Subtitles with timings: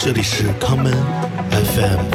[0.00, 0.92] 这里是康门
[1.50, 2.10] FM。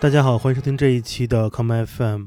[0.00, 2.26] 大家好，欢迎收听这一期的康门 FM。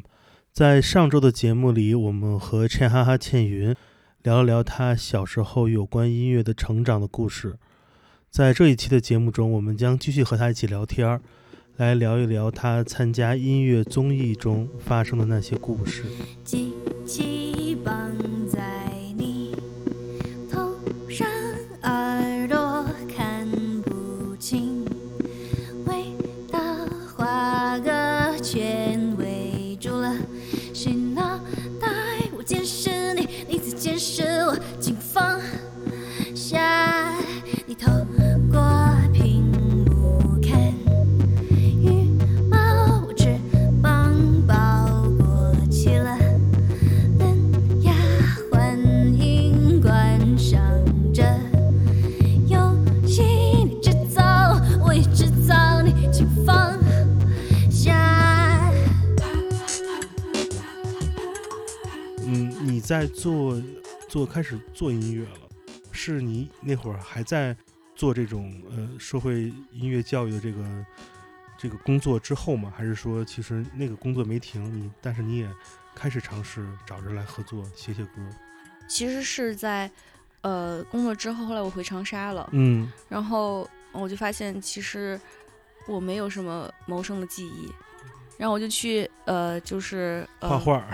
[0.53, 3.75] 在上周的节目里，我们和倩哈哈倩云
[4.21, 7.57] 聊了聊她小时候有关音乐的成长的故事。
[8.29, 11.19] 在这一期的节目中，我们将继续和她一起聊天，
[11.77, 16.05] 来聊一聊他参加音乐综艺中发生的那些故事。
[62.87, 63.61] 在做
[64.07, 65.49] 做开始做音乐了，
[65.91, 67.53] 是你那会儿还在
[67.93, 70.63] 做这种呃社会音乐教育的这个
[71.57, 72.71] 这个工作之后吗？
[72.73, 75.49] 还是说其实那个工作没停，你但是你也
[75.93, 78.21] 开始尝试找人来合作写写歌？
[78.87, 79.91] 其实是在
[80.39, 85.19] 呃工作之后，后来我回长沙了，嗯然后我就发现其实
[85.89, 87.69] 我没有什么谋生的技艺，
[88.37, 90.87] 然后我就去呃就是、呃、画画儿，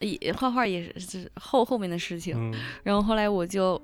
[0.00, 2.54] 也画画也是是后后面的事情，嗯。
[2.82, 3.80] 然后后来我就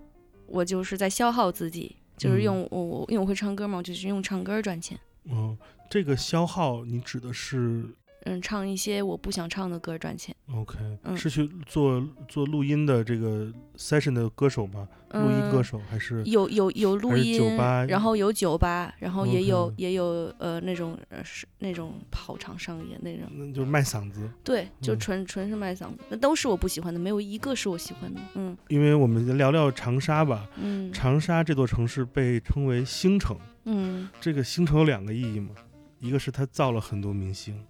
[0.46, 2.42] 我就是在消耗自己，就是嗯。
[2.42, 5.56] 用我我因为我会唱歌嘛，我就是用唱歌赚钱，嗯，
[5.90, 7.84] 这个消耗你指的是
[8.24, 14.88] 嗯，唱一些我不想唱的歌赚钱，OK，、嗯是去做做录音的这个 session 的歌手吗？
[15.12, 24.28] 录音歌嗯手还是有有有录音酒吧，然后有酒吧，然后也有也有呃那种呃是那种跑场上演那种，那就是卖嗓子？
[24.42, 28.20] 对，就嗯纯纯是卖嗓子，那都是我不喜欢的，没有一个是我喜欢的。
[28.34, 30.48] 嗯因为我们聊聊长沙吧。
[30.60, 35.50] 嗯长沙这座城市被称为星城，嗯这个星城有两个意义嘛，
[36.00, 37.62] 一个是它造了很多明星，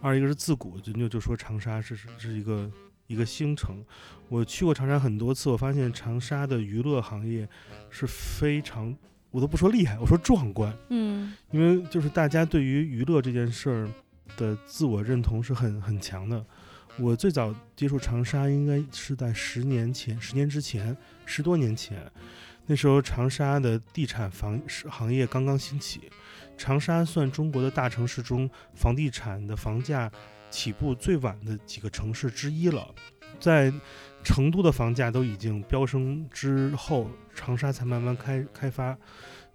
[0.00, 2.70] 二一个是自古人就就说长沙是是是一个
[3.06, 3.84] 一个星城。
[4.28, 7.48] 我去过长沙很多次，我发现长沙的娱乐行业
[7.90, 8.96] 是非常，
[9.30, 10.74] 我都不说厉害，我说壮观。
[10.88, 13.88] 嗯因为就是大家对于娱乐这件事儿
[14.36, 16.44] 的自我认同是很很强的。
[16.98, 22.10] 我最早接触长沙应该是在十年前，十年之前，十多年前，
[22.66, 26.10] 那时候长沙的地产房行业刚刚兴起，
[26.60, 30.12] 长沙算中国的大城市中房地产的房价
[30.50, 32.94] 起步最晚的几个城市之一了。
[33.38, 33.72] 在
[34.22, 38.94] 成都的房价都已经飙升之后，长沙才慢慢开开发。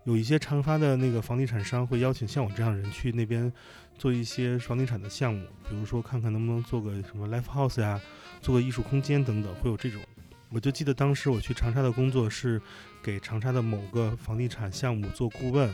[0.05, 3.53] 有一些长沙的那个房地产商会邀请像我这样的人去那边
[3.99, 8.01] 做一些房地产的项目，比如说看看能不能做个什么 live house 呀，
[8.41, 10.01] 做个艺术空间等等，会有这种。
[10.49, 12.59] 我就记得当时我去长沙的工作是
[13.03, 15.71] 给长沙的某个房地产项目做顾问，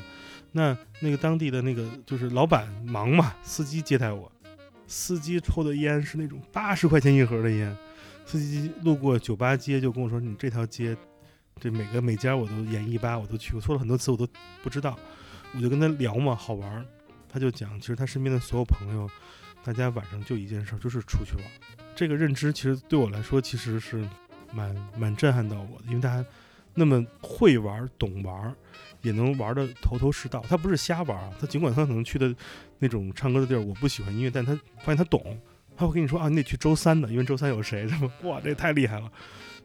[0.51, 4.31] 那那个当地的那个就是老板忙嘛，司机接待我，
[4.88, 7.75] 司机抽的烟是那种八十块钱一盒的烟，
[8.25, 10.95] 司机路过酒吧街就跟我说：“你这条街，
[11.59, 14.28] 这每个每家我都演一吧，我都去过，说了很多次我都
[14.62, 14.97] 不知道。”
[15.53, 16.85] 我就跟他聊嘛，好玩。
[17.28, 19.09] 他就讲，其实他身边的所有朋友，
[19.63, 21.44] 大家晚上就一件事儿，就是出去玩。
[21.94, 24.07] 这个认知其实对我来说，其实是
[24.53, 26.25] 蛮蛮震撼到我的，因为大家
[26.73, 28.55] 那么会玩、懂玩，
[29.01, 30.43] 也能玩的头头是道。
[30.47, 32.33] 他不是瞎玩啊，他尽管他可能去的
[32.79, 35.39] 那种唱歌的地儿，我不喜欢音乐，但他发现他懂，
[35.75, 39.11] 他会跟你说啊，你得去周三的，因为周三有谁什么， 哇，这太厉害了。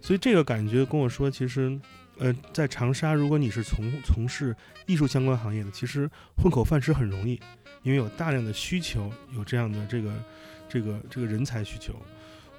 [0.01, 1.79] 所以这个感觉跟我说，其实，
[2.19, 4.55] 呃，在长沙，如果你是从从事
[4.87, 7.41] 艺术相关行业的，其实混口饭吃很容易，
[7.83, 10.13] 因为有大量的需求，有这样的这个
[10.69, 11.95] 这个这个人才需求。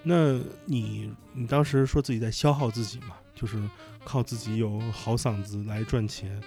[0.03, 3.61] 那你你当时说自己在消耗自己嘛，就是
[4.03, 6.41] 靠自己有好嗓子来赚钱。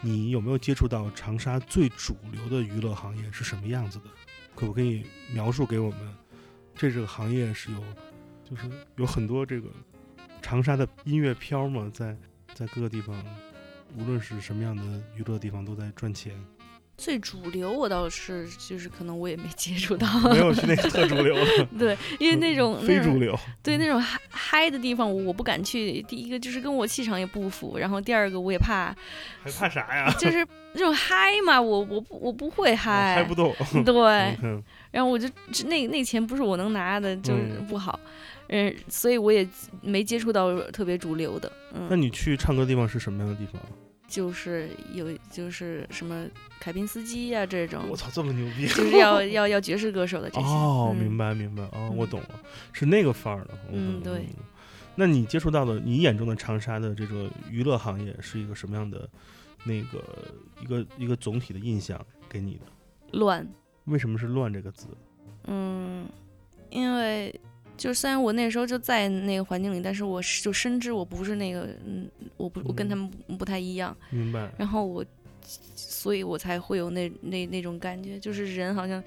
[0.00, 4.04] 你有没有接触到长沙最主流的娱乐行业是什么样子的？
[4.54, 6.14] 可不可以描述给我们？
[6.74, 7.82] 这这个行业是有，
[8.44, 9.68] 就是有很多这个
[10.40, 12.16] 长沙的音乐漂嘛，在
[12.54, 13.16] 在各个地方，
[13.96, 14.82] 无论是什么样的
[15.16, 16.32] 娱乐地方都在赚钱。
[16.96, 23.38] 最主流我倒是就是可能我也没接触到， 没有去那个特主流的， 对，因为那种非主流。
[23.62, 26.00] 对那种嗨嗨的地方我我不敢去。
[26.02, 28.94] 第一个就是跟我气场也不符，然后第二个我也怕，
[29.42, 30.10] 还怕啥呀？
[30.18, 33.54] 就是那种嗨嘛，我我不我不会嗨，嗨不动。
[33.84, 35.28] 对，嗯然后我就
[35.66, 38.00] 那那钱不是我能拿的，就是嗯不好，
[38.48, 39.46] 嗯，所以我也
[39.82, 43.60] 没接触到特别主流的，嗯，那你去唱歌的地方是什么样的地方？
[44.06, 46.26] 就是有就是什么
[46.60, 48.66] 凯宾斯基呀、这种我，操，这么牛逼！
[48.68, 52.40] 就是要要要爵士歌手的这些，哦，嗯明白明白哦，我嗯懂了，
[52.72, 53.58] 是那个范儿的。
[53.72, 54.26] 嗯对。
[54.98, 59.06] 那你接触到的，你眼中的长沙的这个娱乐行业是一个什么样的
[59.64, 60.02] 那个
[60.62, 62.62] 一个一个总体的印象给你的？
[63.12, 63.46] 乱，
[63.84, 64.86] 为什么是“乱”这个字？
[65.44, 66.08] 嗯，
[66.70, 67.38] 因为
[67.76, 74.50] 就是虽然我那时候就在那个环境里，但是我就深知我不是那个，嗯，我不我跟他们不不太一样，明白？
[74.58, 75.04] 然后我，
[75.42, 79.02] 所以我才会有那那那种感觉，就是人好像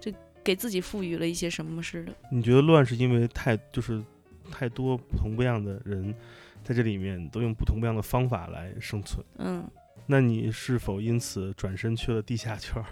[0.00, 0.12] 就
[0.42, 2.12] 给自己赋予了一些什么似的。
[2.30, 4.02] 你觉得乱是因为太就是
[4.50, 6.14] 太多不同不一样的人
[6.62, 9.24] 在这里面都用不同不一样的方法来生存？
[9.38, 9.64] 嗯
[10.06, 12.84] 那你是否因此转身去了地下圈儿？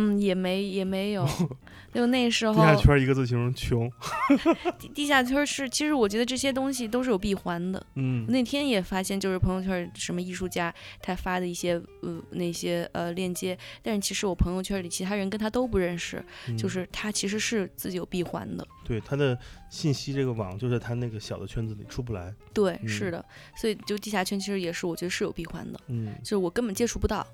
[0.00, 1.26] 嗯，也没也没有，
[1.92, 3.90] 就那时候地下圈一个字形容穷。
[4.78, 7.84] 地地下圈是，其实我觉得这些东西都是有闭环的。
[7.96, 10.72] 嗯那天也发现，就是朋友圈什么艺术家
[11.02, 16.24] 他发的一些呃那些呃链接，但是其实我朋友圈里其他人跟他都不认识，
[16.56, 18.64] 就嗯是他其实是自己有闭环的。
[18.84, 19.36] 对他的
[19.68, 22.32] 信息这个网就在他那个小的圈子里出不来。
[22.54, 23.24] 对，嗯是的，
[23.56, 27.26] 所以就地下圈其实也是我觉得是有闭环的，嗯，就是我根本接触不到。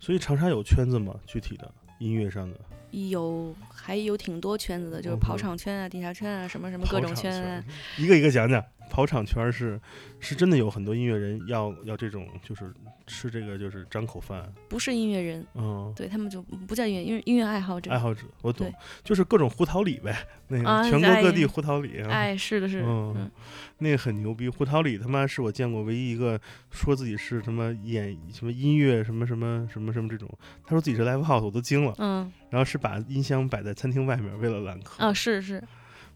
[0.00, 1.14] 所以长沙有圈子吗？
[1.26, 2.58] 具体的音乐上的
[2.90, 7.64] 有还有挺多圈子的，就是跑场圈啊、地下圈啊，什么什么各种圈啊。
[7.98, 8.64] 一个一个讲讲。
[8.90, 9.80] 跑场圈是
[10.20, 12.70] 是真的有很多音乐人要要这种就是
[13.06, 17.90] 吃这个就是张口饭，不是音乐人，嗯，对他们就不叫音乐，因为音乐爱好者。
[17.90, 18.72] 爱好者我懂，
[19.02, 20.16] 就是各种胡桃里呗，
[20.48, 22.10] 那个、啊全国各地哎胡桃里啊。
[22.10, 23.30] 哎，是的，是的，嗯嗯，
[23.78, 26.40] 那个很牛逼，胡桃里他妈是我见过唯一一个
[26.70, 30.28] 说自己是什么演什么音乐什么什么什么什么这种，
[30.64, 31.94] 他说自己是 live house，我都惊了。
[31.98, 35.04] 嗯，然后是把音箱摆在餐厅外面，为了揽客。
[35.04, 35.62] 啊，是是，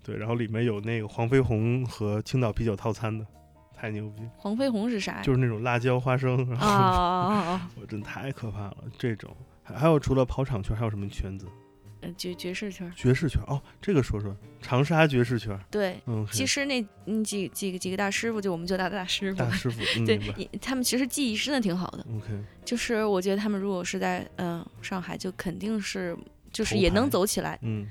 [0.02, 3.26] 对，然后里面有那个黄飞鸿和青岛啤酒套餐的，
[3.78, 5.22] 太牛逼，黄飞鸿是啥呀？
[5.22, 7.70] 就是那种辣椒花生，然啊后、啊啊啊！
[7.80, 8.76] 我真太可怕了。
[8.98, 11.46] 这种还还有除了跑场圈，还有什么圈子？
[12.00, 15.58] 呃爵爵士圈，爵士圈哦，这个说说长沙爵士圈。
[15.68, 15.96] 对。
[16.06, 20.18] 嗯，其实那嗯几几个几个大师傅，就我们就大大师傅，大师傅， 嗯、对
[20.60, 22.06] 他们其实技艺真的挺好的。
[22.16, 22.26] OK，
[22.64, 26.16] 就是我觉得他们如果是在嗯、上海，就肯定是
[26.52, 27.88] 就是也能走起来，嗯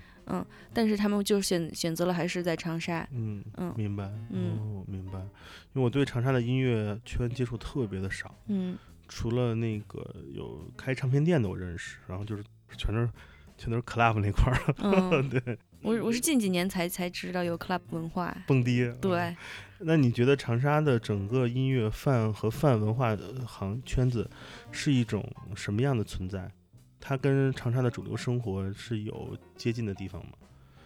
[0.73, 3.07] 但是他们就选选择了还是在长沙。
[3.11, 5.19] 嗯嗯明白，嗯哦，明白。
[5.19, 8.77] 因为我对长沙的音乐圈接触特别的少，嗯
[9.07, 12.43] 除了那个有开唱片店的我认识，然后就是
[12.77, 13.09] 全都是
[13.57, 18.35] 全都是 club 那块儿，嗯， 对，我我是近几年才才知道有 club 文化。
[18.45, 18.91] 蹦迪。
[18.99, 19.33] 对，
[19.79, 24.29] 那你觉得长沙的整个音乐范和泛文化的行圈子
[24.71, 25.23] 是一种
[25.55, 26.51] 什么样的存在？
[26.99, 30.31] 它跟长沙的主流生活是有接近的地方吗？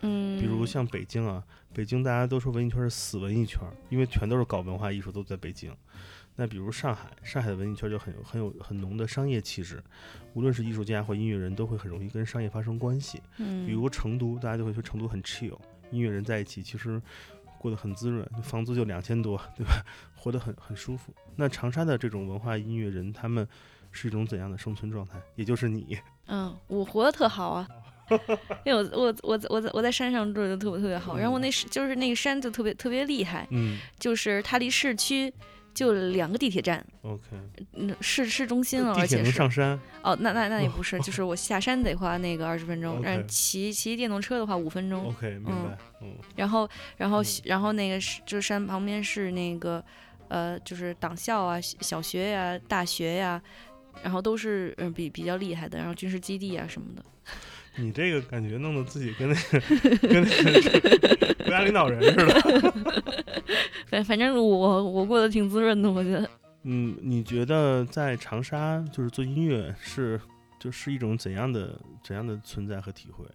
[0.02, 1.44] 嗯，比如像北京啊，
[1.74, 3.60] 北京大家都说文艺圈是死文艺圈，
[3.90, 5.72] 因为全都是搞文化艺术都在北京。
[6.36, 9.84] 那比如上海，上海的文艺圈就很有很有很浓的商业气质，
[10.34, 13.22] 无论是艺术家或音乐人，都会很容易跟商业发生关系。
[13.38, 15.60] 嗯，比如成都，大家就会说成都很 chill，
[15.92, 17.00] 音乐人在一起其实
[17.60, 19.86] 过得很滋润，房租就两千多，对吧？
[20.16, 21.13] 活得很很舒服。
[21.36, 23.48] 那长沙的这种文化音乐人，他们
[23.92, 25.20] 是一种怎样的生存状态？
[25.36, 25.98] 也就是你，
[26.28, 27.68] 嗯，我活得特好啊，
[28.66, 33.77] 因为我我我我在我在山上住的特别特别好，然后我那是就是那个山就特别特别厉害，嗯。
[34.00, 35.34] 就是它离市区
[35.74, 37.22] 就两个地铁站，，OK，
[37.74, 46.18] 嗯，市市中心了，而且是能上山，哦，那那那也不是，就是我下山得花那个二十分钟后骑骑电动车的话五分钟，OK，明白，嗯。
[46.36, 49.82] 然后然后嗯然后那个是就是山旁边是那个
[50.27, 53.42] 呃就是党校啊、小小学呀、大学呀。
[54.03, 57.03] 然后都是嗯比比较厉害的，然后军事基地啊什么的。
[57.77, 59.60] 你这个感觉弄得自己跟那个
[60.07, 62.74] 跟那个国家领导人似的。
[63.88, 66.29] 反反正我我过得挺滋润的，我觉得。
[66.63, 70.19] 嗯，你觉得在长沙就是做音乐是
[70.60, 73.25] 就是一种怎样的怎样的存在和体会？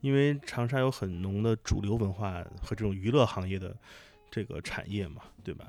[0.00, 3.76] 因为长沙有很浓的主流文化和这种娱乐行业的
[4.30, 5.66] 这个产业嘛，对吧？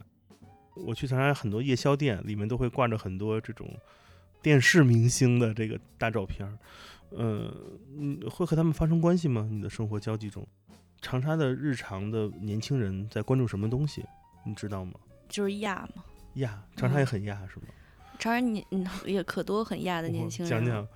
[0.75, 3.67] 我去长沙很多夜宵店，里面都会挂着很多这种
[4.41, 6.57] 电视明星的这个大照片儿。
[7.09, 7.53] 呃，
[7.97, 9.47] 嗯，会和他们发生关系吗？
[9.51, 10.47] 你的生活交际中，
[11.01, 14.05] 长沙的日常的年轻人在关注什么东西？
[14.45, 14.93] 你知道吗？
[15.27, 16.03] 就是亚嘛，
[16.35, 17.65] 亚，长沙也很亚是吗？
[18.17, 20.87] 长沙你嗯也可多很亚的年轻人，讲讲，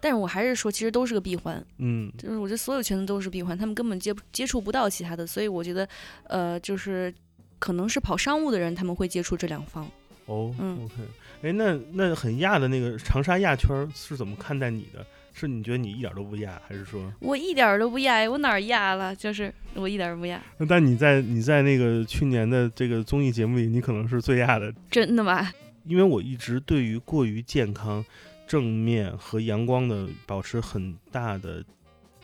[0.00, 5.86] 但是我还是说，其实都是个闭环，嗯就是我觉得所有圈子都是闭环，他们根本接不接触不到其他的，所以我觉得，
[6.24, 7.14] 呃，就是
[7.58, 9.86] 可能是跑商务的人，他们会接触这两方。
[10.26, 10.94] 哦嗯，OK，
[11.42, 15.04] 哎，那那很亚的那个长沙亚圈儿是怎么看待你的？
[15.32, 17.12] 是你觉得你一点儿都不亚，还是说？
[17.20, 19.14] 我一点儿都不亚，我哪儿亚了？
[19.14, 25.48] 就是我一点儿都不亚，那但你在你在那个去年的这个综艺节目里，你可能是最亚的，真的吗？
[25.84, 28.04] 因为我一直对于过于健康、
[28.48, 31.64] 正面和阳光的保持很大的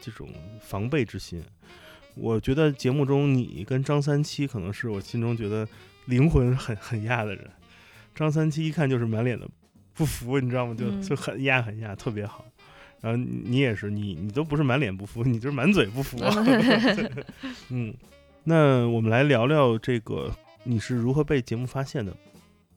[0.01, 0.29] 这种
[0.61, 1.41] 防备之心。
[2.17, 5.67] 我觉得节目中你跟张三七可能是我心中觉得
[6.07, 7.49] 灵魂很很亚的人。
[8.15, 9.49] 张三七一看就是满脸的
[9.93, 10.75] 不服，你知道吗？
[10.75, 12.45] 就嗯就很压很压，特别好。
[13.01, 16.19] 然后你你也是，你你都不是满脸不服，你就是满嘴不服。
[17.69, 17.95] 嗯，
[18.45, 22.17] 那我们来聊聊这个你是如何被节目发现的？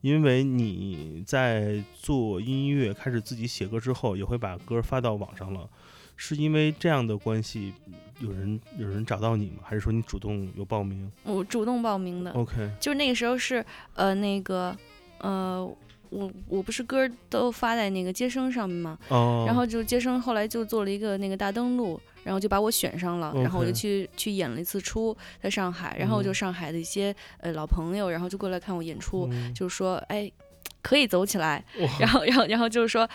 [0.01, 5.67] 因为你在做音乐、开始自己写歌之后，也会把歌发到网上了，
[6.15, 7.73] 是因为这样的关系，
[8.19, 9.63] 有人有人找到你吗？
[9.63, 13.65] 还是说你主动有报名我主动报名的，？OK，就是那个时候是
[13.95, 14.75] 呃那个
[15.19, 15.69] 呃
[16.09, 29.53] 我我不是歌儿都发在那个接生上面嘛，哦，然后就接生后来就做了一个那个大登录，然后就把我选上了，然后我就去去演了一次出在上海，然后就嗯上海的一些呃老朋友，然后就过来看我演出，嗯。
[29.53, 30.31] 就是说哎。
[30.79, 31.61] 可以走起来，
[31.99, 33.09] 然后，然后，然后就是说，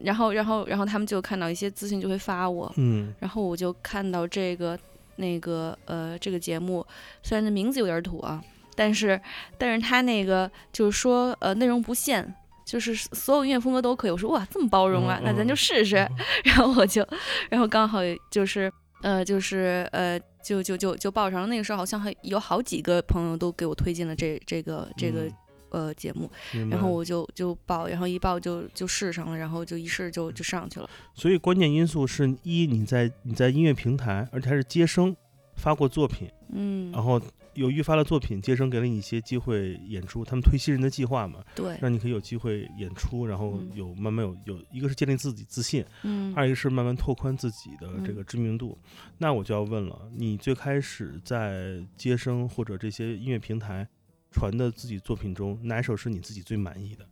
[0.00, 3.12] 然后，然后，然后他们就看到一些资讯就会发我，嗯。
[3.18, 4.78] 然后我就看到这个
[5.16, 6.86] 那个呃这个节目，
[7.24, 8.40] 虽然这名字有点土啊，
[8.76, 9.20] 但是
[9.58, 14.10] 但是他那个就是说呃内容不限，就是所有音乐风格都可以。
[14.10, 15.96] 我说哇这么包容啊，嗯那咱就嗯试试。
[16.44, 17.04] 然后我就
[17.50, 18.70] 然后刚好就是
[19.02, 21.46] 呃就是呃就就就就报上了。
[21.46, 25.22] 那个时候好像还有好几个朋友都给我推荐了这这个这个。
[25.22, 25.32] 嗯
[25.68, 26.30] 呃，节目，
[26.70, 30.88] 然后我就就报，然后一报就就试上了，然后就一试就就上去了。
[31.12, 35.14] 所以关键因素是一你在你在音乐平台，而且还是接生
[35.56, 37.20] 发过作品，嗯，然后
[37.56, 48.78] 由于发的作品，接生给了你一些机会演出，他们推新人的计划嘛，对，让你可以有机会演出，然后嗯有慢慢有有一个是建立自己自信，嗯，二一个是慢慢拓宽自己的这嗯个知名度。
[49.18, 53.88] 那我就要问了，你最开始在接生或者这些音乐平台
[54.30, 57.06] 传的自己作品中，哪首是你自己最满意的？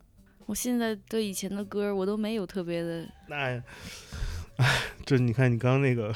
[0.45, 3.63] 我现在对以前的歌我都没有特别的，那，哎，
[5.03, 6.13] 这你看你刚刚那个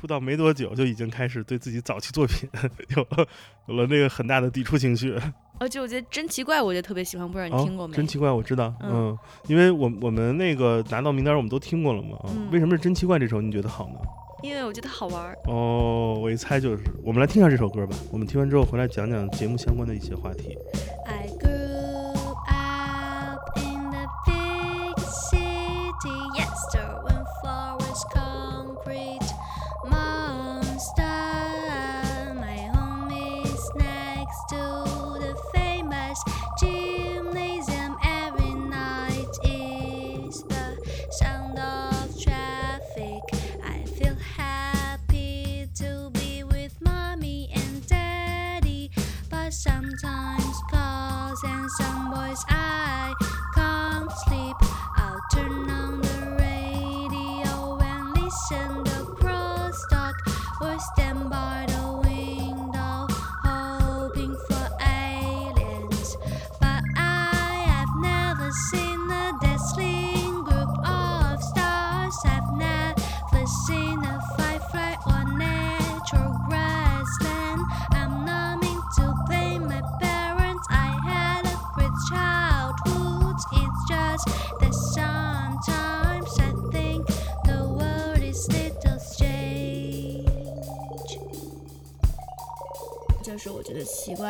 [0.00, 2.48] 出道没多久就已经开始对自己早期作品
[2.96, 3.26] 有了
[3.66, 5.14] 有了那个很大的抵触情绪。
[5.58, 7.94] 而且我觉得真奇怪，我就特别喜欢，不知道你哦听过没？
[7.94, 12.18] 真奇怪，我知道，嗯嗯因为我我们那个拿到名单，我们都听过了嘛。
[12.50, 14.00] 为什么是真奇怪这首你觉得好呢？
[14.42, 15.36] 因为我觉得好玩儿。
[15.44, 17.94] 哦，我一猜就是，我们来听一下这首歌吧。
[18.10, 20.56] 我们听完之后回来讲讲节目相关的一些话题。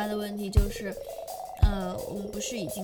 [0.01, 0.91] 他的问题就是，
[1.61, 2.83] 呃，我们不是已经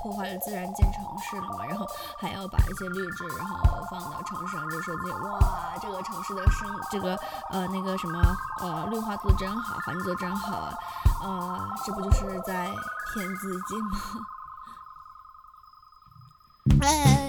[0.00, 1.84] 破坏了自然建城市了嘛，然后
[2.16, 3.58] 还要把一些绿植，然后
[3.90, 7.18] 放到城市上，就说自己哇，这个城市的生这个
[7.50, 8.22] 呃那个什么
[8.60, 10.78] 呃绿化做的真好，环境做的真好啊，
[11.22, 12.72] 呃，这不就是在
[13.12, 13.98] 骗自己吗？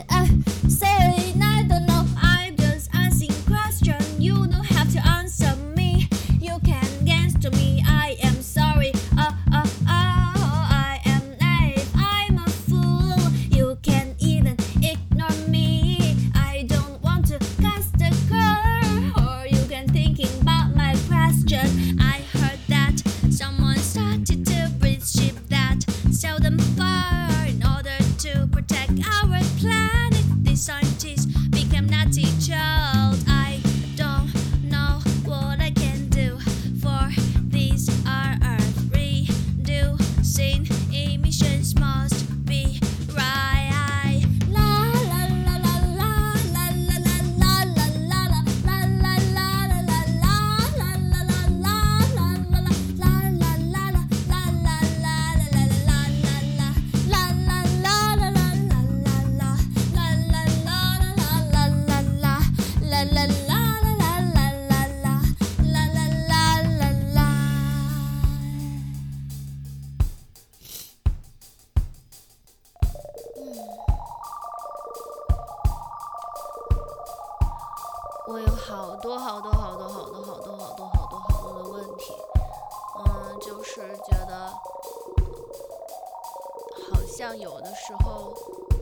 [87.29, 88.33] 像有的时候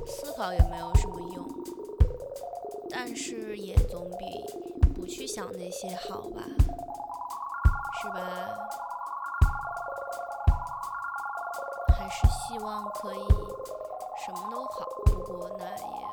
[0.05, 1.45] 思考也没有什么用，
[2.89, 4.25] 但是也总比
[4.95, 6.41] 不去想那些好吧，
[8.01, 8.69] 是吧？
[11.89, 13.27] 还是希望可以
[14.25, 16.07] 什么都好，不过那也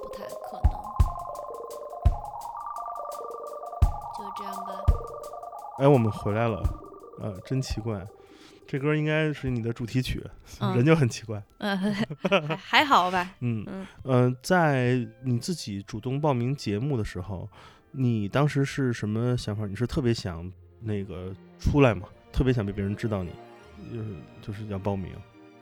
[0.00, 0.70] 不太可能。
[4.16, 4.80] 就这样吧。
[5.78, 6.62] 哎，我们回来了，
[7.20, 8.06] 呃，真奇怪，
[8.70, 10.22] 这歌应该是你的主题曲，
[10.60, 11.42] 嗯人就很奇怪。
[11.56, 11.76] 嗯，
[12.20, 13.34] 还还好吧。
[13.40, 17.48] 嗯嗯呃，在你自己主动报名节目的时候，
[17.92, 19.66] 你当时是什么想法？
[19.66, 22.06] 你是特别想那个出来吗？
[22.30, 23.30] 特别想被别人知道你，
[23.90, 24.04] 就是
[24.42, 25.12] 就是要报名，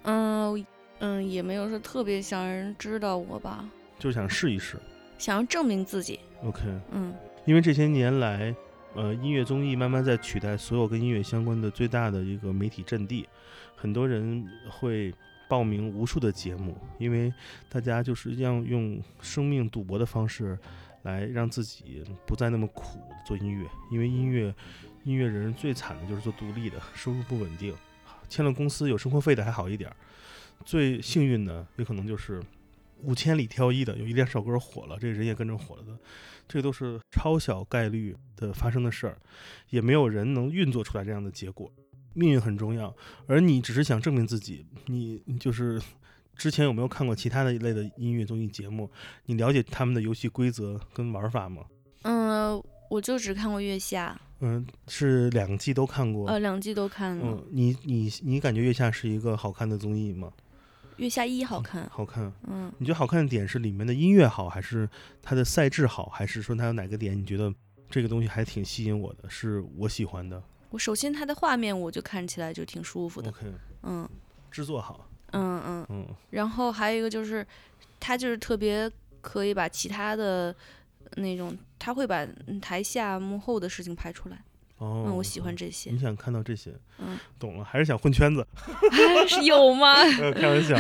[0.03, 0.67] 嗯
[0.99, 3.65] 嗯，也没有说特别想让人知道我吧，
[4.01, 4.77] 就想试一试。
[5.17, 6.19] 想要证明自己。
[6.43, 6.61] OK，
[6.91, 8.53] 嗯因为这些年来，
[8.97, 13.29] 呃，音乐综艺慢慢在取代所有跟音乐相关的最大的一个媒体阵地，
[13.77, 15.13] 很多人会
[15.47, 17.31] 报名无数的节目，因为
[17.69, 20.59] 大家就是要用生命赌博的方式
[21.03, 24.55] 来让自己不再那么苦做音乐，因为音乐
[25.05, 27.75] 音乐人最惨的就是做独立的，收入不稳定，
[28.31, 29.95] 签了公司有生活费的还好一点，
[30.65, 32.43] 最幸运的有可能就是
[33.03, 35.99] 五千里挑一的，有一两首歌火了，这个人也跟着火了的。
[36.49, 39.19] 这都是超小概率的发生的事儿，
[39.71, 41.71] 也没有人能运作出来这样的结果。
[42.15, 42.95] 命运很重要，
[43.27, 44.65] 而你只是想证明自己。
[44.87, 45.81] 你你就是
[46.35, 48.91] 之前有没有看过其他的一类的音乐综艺节目？
[49.27, 51.65] 你了解他们的游戏规则跟玩法吗？
[52.03, 56.29] 嗯，我就只看过《月下嗯，是两季都看》，过。
[56.29, 60.33] 呃，两季都看了，嗯，你你你感觉《月下》是一个好看的综艺吗？
[60.97, 61.89] 月下一》好看。
[61.91, 62.33] 好看。
[62.47, 64.89] 嗯，你觉得好看的点是里面的音乐好，还是
[65.23, 67.53] 它的赛制好，还是说它有哪个点你觉得
[67.89, 73.29] 这个东西还挺吸引我的，是我喜欢的我首先它的画面我就看起来就挺舒服的。
[73.29, 74.09] ？OK，嗯
[74.51, 77.47] 制作好，嗯嗯，嗯然后还有一个就是，
[78.01, 80.55] 它就是特别可以把其他的
[81.17, 84.43] 那种，他会把嗯台下幕后的事情拍出来。
[84.79, 85.99] 哦，嗯，我喜欢这些你。
[85.99, 88.47] 想看到这些，嗯，懂了，还是想混圈子？
[89.27, 89.95] 是有吗？
[90.21, 90.77] 呃，开玩笑，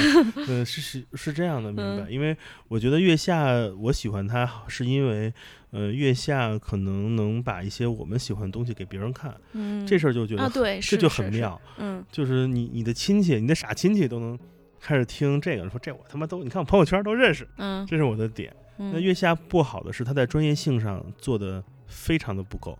[0.48, 2.04] 呃，是是是这样的，明白？
[2.04, 2.36] 嗯因为
[2.68, 3.46] 我觉得月下，
[3.80, 5.32] 我喜欢他，是因为，
[5.70, 14.38] 呃，月下可能能把一些我们喜欢的东西给别人看，嗯，这事儿就觉得啊，对， 这就很妙，嗯就是你你的亲戚，你的傻亲戚都能
[14.80, 18.54] 开始听这个，说这我他妈都，你看我朋友圈都认识，嗯这是我的点。
[18.78, 22.78] 那嗯月下不好的是，他在专业性上做的非常的不够，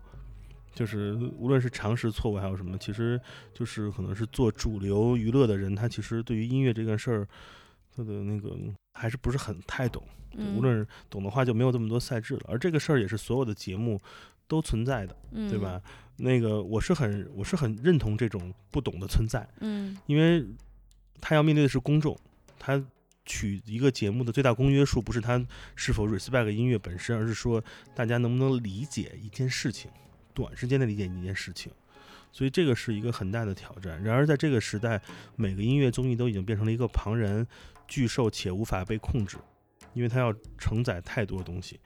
[0.77, 3.19] 就是无论是常识错误还有什么，其实
[3.51, 7.27] 就是可能是做主流娱乐的人，他其实对于音乐这件事儿，
[7.95, 8.55] 他的那个
[8.93, 10.03] 还是不是很太懂。
[10.33, 12.41] 嗯，无论懂的话，就没有这么多赛制了。
[12.47, 13.99] 而这个事儿也是所有的节目
[14.47, 15.81] 都存在的，嗯对吧？？
[16.17, 20.45] 那个我是很我是很认同这种不懂的存在，嗯因为
[21.19, 22.15] 他要面对的是公众，
[22.59, 22.79] 他
[23.25, 25.43] 取一个节目的最大公约数不是他
[25.75, 27.63] 是否 respect 音乐本身，而是说
[27.95, 29.89] 大家能不能理解一件事情，
[30.37, 31.71] 短时间内理解一件事情。
[32.31, 34.03] 所以这个是一个很大的挑战。
[34.03, 35.01] 然而在这个时代，
[35.35, 37.47] 每个音乐综艺都已经变成了一个庞然
[37.87, 39.37] 巨兽且无法被控制，
[39.93, 41.79] 因为它要承载太多东西。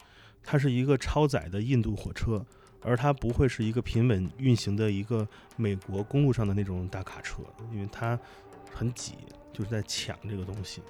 [0.44, 2.44] 它是一个超载的印度火车，
[2.82, 8.20] 而它不会是一个平稳运行的一个美国公路上的那种大卡车，因为它
[8.74, 9.14] 很挤，
[9.54, 10.82] 就是在抢这个东西。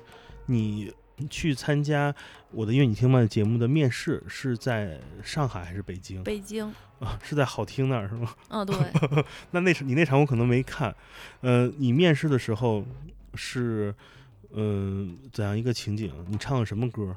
[0.48, 0.92] 你
[1.30, 2.14] 去参加
[2.52, 6.66] 我的音乐你听吗节目的面试是在上海还是北京北京，
[7.00, 7.20] 啊？
[7.24, 8.34] 是在好听那儿是吗？
[8.50, 8.76] 嗯，对，
[9.52, 10.96] 那那场你那场我可能没看，
[11.42, 12.86] 呃，你面试的时候
[13.36, 13.94] 是
[14.54, 16.14] 嗯、怎样一个情景？
[16.28, 17.16] 你唱了什么歌？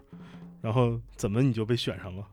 [0.63, 2.25] 然后怎么你就被选上了？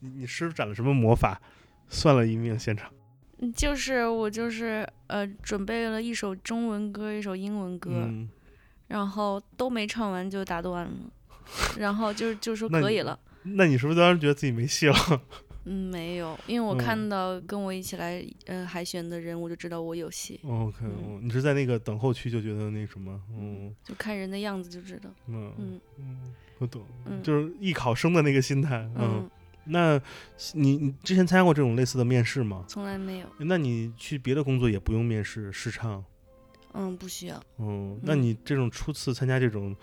[0.00, 1.40] 你你施展了什么魔法？
[1.88, 2.90] 算了一命现场。
[3.40, 8.28] 嗯就是我就是呃准备了一首中文歌，一首英文歌，嗯，
[8.88, 10.92] 然后都没唱完就打断了，
[11.78, 13.18] 然后就就说可以了。
[13.42, 14.94] 那你是不是当时觉得自己没戏了？
[15.66, 20.84] 嗯，没有，因为我嗯看到跟我一起来呃海选的人，我就知道我有戏，OK，、
[21.22, 23.18] 你是在那个等候区就觉得那什么？
[23.34, 25.08] 嗯就看人的样子就知道。
[25.26, 28.76] 嗯嗯嗯，我懂，嗯就是艺考生的那个心态。
[28.94, 29.30] 嗯，嗯，
[29.64, 29.98] 那
[30.52, 32.66] 你你之前参加过这种类似的面试吗？
[32.68, 36.04] 从来没有，那你去别的工作也不用面试试唱？
[36.74, 37.42] 嗯，不需要。
[37.58, 39.74] 嗯，那嗯你这种初次参加这种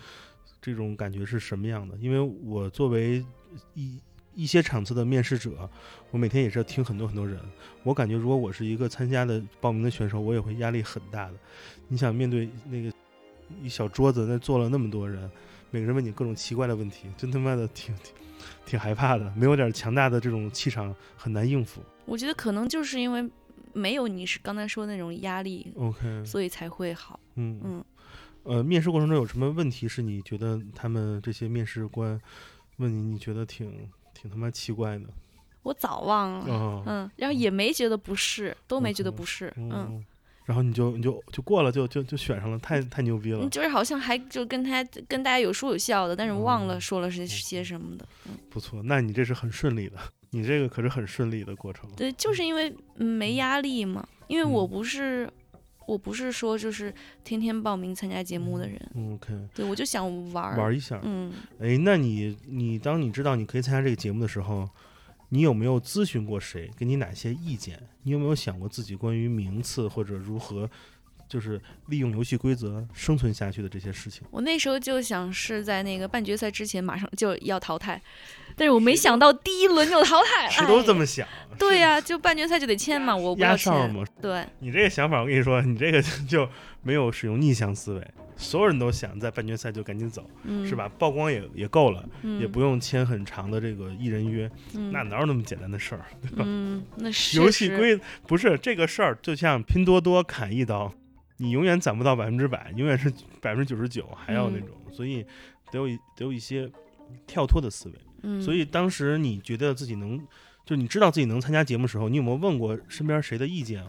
[0.62, 1.98] 这种感觉是什么样的？
[1.98, 3.26] 因为我作为
[3.74, 4.00] 一
[4.36, 5.70] 一些场次的面试者，
[6.12, 7.40] 我每天也是要听很多很多人，
[7.84, 11.34] 我感觉如果我是一个参加的报名的选手，我也会压力很大的。
[11.88, 12.92] 你想面对那个
[13.62, 15.30] 一小桌子，那坐了那么多人，
[15.70, 18.14] 每个人问你各种奇怪的问题，真他妈的挺挺
[18.66, 21.82] 挺害怕的，没有点强大的这种气场很难应付。
[22.06, 23.30] 我觉得可能就是因为
[23.74, 27.20] 没有你是刚才说的那种压力，OK，所以才会好。
[27.36, 27.86] 嗯嗯，
[28.44, 32.20] 呃，面试过程中有什么问题是你觉得他们这些面试官
[32.78, 35.06] 问你，你觉得挺挺他妈奇怪的？
[35.64, 39.70] 我早忘了，哦，嗯，然后也没觉得不是，都没觉得不是，嗯。
[39.72, 40.06] 嗯，
[40.52, 43.50] 然后你就你就就过了，就就就选上了，太太牛逼了嗯，。
[43.50, 48.06] 就是好像还就跟他跟大家有说有笑的，但是忘了哦说了是些什么的。
[48.28, 49.96] 嗯，不错，那你这是很顺利的，
[50.32, 51.90] 你这个可是很顺利的过程。
[51.96, 55.30] 对，就是因为嗯没压力嘛，因为我嗯不是
[55.88, 60.58] 我不是说就是天天报名参加节目的人，嗯 OK，对我就想玩。
[60.58, 61.00] 玩一下。
[61.04, 64.68] 嗯，哎，那你你当你知道你可以参加这个节目的时候，
[65.34, 67.82] 你有没有咨询过谁，给你哪些意见？
[68.04, 70.70] 你有没有想过自己关于名次或者如何，
[71.32, 74.28] 就是利用游戏规则生存下去的这些事情？
[74.30, 78.02] 我那时候就想是在那个半决赛之前马上就要淘汰，
[78.58, 80.50] 但是我没想到第一轮就淘汰。
[80.50, 81.26] 是都这哎么想？
[81.58, 83.94] 对呀、就半决赛就得签嘛，我不要压哨签。
[83.94, 84.04] 嘛。
[84.22, 86.50] 对，你这个想法，我跟你说，你这个 就
[86.84, 88.06] 没有使用逆向思维。
[88.38, 90.76] 所有人都想在半决赛就赶紧走，嗯，是？
[90.76, 90.90] 吧？
[90.98, 96.06] 曝光也也够了，嗯，也不用签很长的这个艺人约，嗯，那哪有那么简单的事儿？
[96.38, 100.92] 嗯，那是游戏规不是这个事儿，就像拼多多砍一刀，
[101.42, 105.26] 你永远攒不到百分之百，永远是百分之九十九还要那嗯种，所以
[105.72, 106.72] 得有得有一些
[107.26, 107.96] 跳脱的思维。
[108.22, 110.20] 嗯，所以当时你觉得自己能，
[110.64, 113.84] 就你知道自己能参加节目的时候，你有没有问过身边谁的意见，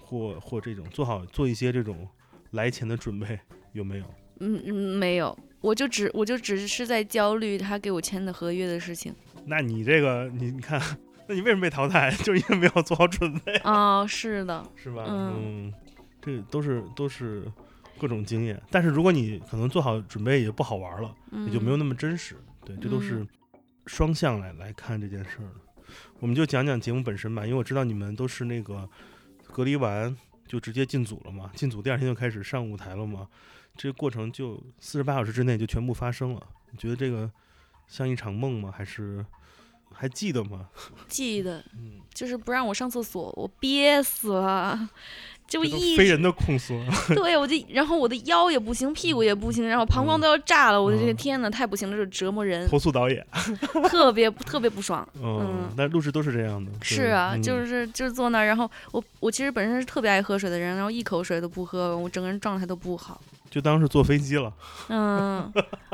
[0.00, 2.08] 或或这种做好做一些这种
[2.52, 3.38] 来钱的准备，
[3.72, 4.04] 有没有？
[4.40, 9.14] 嗯嗯没有，我就只我就只是在焦虑他给我签的合约的事情。
[9.46, 10.80] 那你这个你你看，
[11.28, 12.10] 那你为什么被淘汰？
[12.24, 15.04] 就是因为没有做好准备，哦，是的，是吧？
[15.06, 15.74] 嗯嗯，
[16.24, 17.44] 这都是都是
[17.98, 18.60] 各种经验。
[18.70, 22.36] 但是如果你可能做好准备也不好玩了，嗯，也就没有那么真实。
[22.64, 23.28] 对，这都是嗯
[23.86, 25.94] 双向来来看这件事儿的。
[26.18, 28.88] 我们就讲讲节目本身吧，因为我知道你们都是那个
[29.52, 33.28] 隔离完就直接进组了嘛，进组第二天就开始上舞台了嘛，
[33.76, 36.46] 这个过程就四十八小时之内就全部发生了。
[36.70, 37.30] 你觉得这个
[37.86, 38.72] 像一场梦吗？
[38.74, 39.24] 还是
[39.92, 40.68] 还记得吗？
[41.06, 44.88] 记得嗯，就是不让我上厕所，我憋死了，
[45.54, 46.74] 就一非人的控诉。
[47.14, 53.24] 对我就，然后我的腰也不行，屁股也不行，然后膀胱都要炸了，我的这个嗯天呐，太不行了，这折磨人，投诉导演，
[53.88, 55.06] 特别特别不爽。
[55.22, 56.70] 嗯，但录制都是这样的。
[56.82, 63.20] 是啊，就嗯是就是坐那儿，然后我我其实本身是特别爱喝水的人，然后一口水都不喝，我整个人状态都不好。
[63.50, 64.52] 就当是坐飞机了。
[64.88, 65.52] 嗯，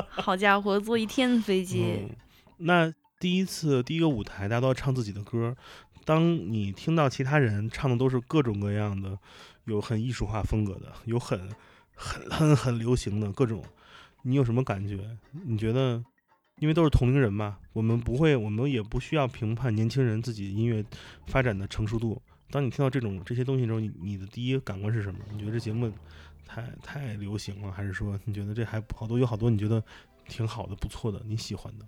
[0.08, 2.10] 好家伙，坐一天的飞机，嗯，
[2.58, 5.54] 那第一次第一个舞台，大家都要唱自己的歌。
[6.06, 9.16] 当你听到其他人唱的都是各种各样的，
[9.70, 11.48] 有很艺术化风格的，有很
[11.94, 13.64] 很很很流行的各种，
[14.22, 14.98] 你有什么感觉？
[15.46, 16.04] 你觉得，
[16.58, 20.84] 因为都是同龄人嘛，我们不会，我们也不需要评判年轻人自己音乐
[21.26, 22.20] 发展的成熟度。
[22.50, 25.20] 当你听到这种这些东西的时候，你你的第一感官是什么？
[25.30, 25.90] 你觉得这节目
[26.44, 29.80] 太太流行了，还是说你觉得这还好多有好多你觉得
[30.26, 31.86] 挺好的、不错的、你喜欢的？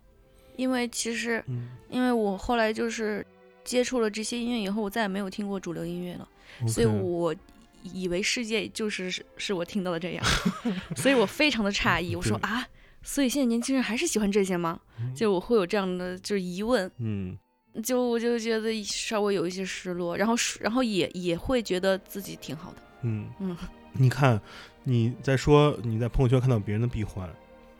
[0.57, 3.27] 因为其实嗯，因为我后来就是
[3.65, 6.29] 接触了这些音乐以后，我再也没有听过主流音乐了，
[6.69, 7.35] 所以我
[7.83, 10.25] 以为世界就是是是我听到的这样，
[10.97, 12.67] 所以我非常的诧异， 我说啊，
[13.03, 14.81] 所以现在年轻人还是喜欢这些吗？
[15.01, 15.15] 嗯。
[15.15, 17.37] 就我会有这样的就是疑问，嗯。
[17.83, 23.27] 就我就觉得稍微有一些失落，然后是然后也也会觉得自己挺好的，嗯。
[23.41, 23.57] 嗯，
[23.95, 24.39] 你看
[24.85, 27.29] 你在说你在朋友圈看到别人的闭环，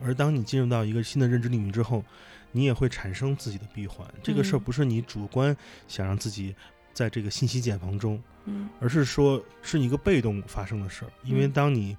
[0.01, 2.03] 而当你进入到一个新的认知领域之后，
[2.51, 4.07] 你也会产生自己的闭环。
[4.23, 4.61] 这个事儿嗯。
[4.61, 5.55] 不是你主观
[5.87, 6.55] 想让自己
[6.93, 11.11] 在这个信息茧房中，嗯而是说是一个被动发生的事儿。
[11.23, 11.97] 因为嗯当你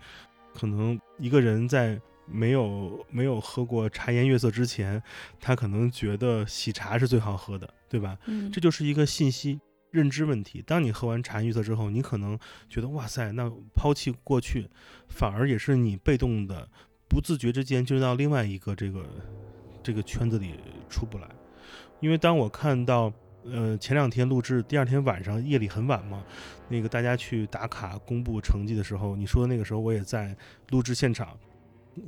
[0.54, 5.02] 可能一个人在没有没有喝过茶颜悦色之前，
[5.40, 8.16] 他可能觉得喜茶是最好喝的，对吧？
[8.26, 10.62] 嗯，这就是一个信息认知问题。
[10.66, 12.38] 当你喝完茶颜悦色之后，你可能
[12.70, 14.70] 觉得哇塞，那抛弃过去，
[15.08, 16.68] 反而也是你被动的、
[17.08, 19.04] 不自觉之间进入到另外一个这个
[19.82, 20.54] 这个圈子里
[20.88, 21.28] 出不来。
[22.00, 23.12] 因为当我看到，
[23.44, 26.24] 呃，前两天录制，第二天晚上夜里很晚嘛，
[26.68, 30.36] 那个大家去打卡公布成绩的时候，你说的那个时候我也在
[30.70, 31.28] 录制现场。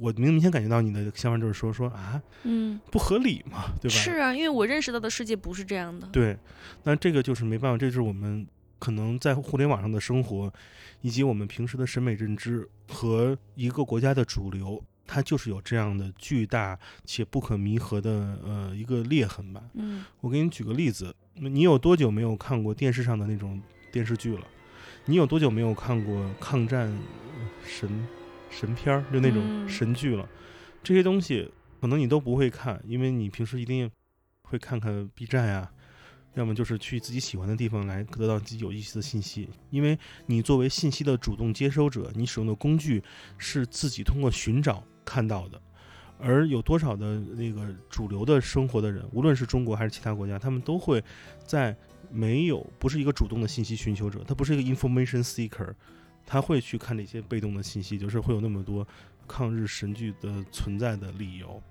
[0.00, 3.94] 我明明显感觉到你的想法就是说说啊，嗯不合理嘛，对吧？
[3.94, 6.36] 是啊，因为我认识到的世界不是这样的，对，
[6.82, 8.44] 那这个就是没办法，这就是我们
[8.80, 10.52] 可能在互联网上的生活，
[11.02, 19.62] 以及我们平时的审美认知和一个国家的主流，它就是有这样的巨大且不可弥合的呃一个裂痕吧。
[19.74, 23.60] 嗯我给你举个例子，你有多久没有看过电视上的那种
[23.92, 24.46] 电视剧了？
[25.04, 28.06] 你有多久没有看过抗战呃神
[28.50, 30.28] 神片儿，就那种嗯神剧了？
[30.82, 33.90] 这些东西可能你都不会看，因为你平时一定
[34.42, 35.70] 会看看 B 站呀、
[36.34, 39.48] 要么就是去自己喜欢的地方来得到自己有意思的信息。
[39.70, 43.02] 因为你作为信息的主动接收者，你使用的工具
[43.38, 45.58] 是自己通过寻找看到的。
[46.18, 51.04] 而有多少的那个主流的生活的人，无论是中国还是其他国家，他们都会
[51.44, 51.76] 在
[52.10, 55.74] 没有不是一个主动的信息寻求者，他不是一个 information seeker，
[56.24, 58.86] 他会去看那些被动的信息，就是会有那么多
[59.28, 61.62] 抗日神剧的存在的理由。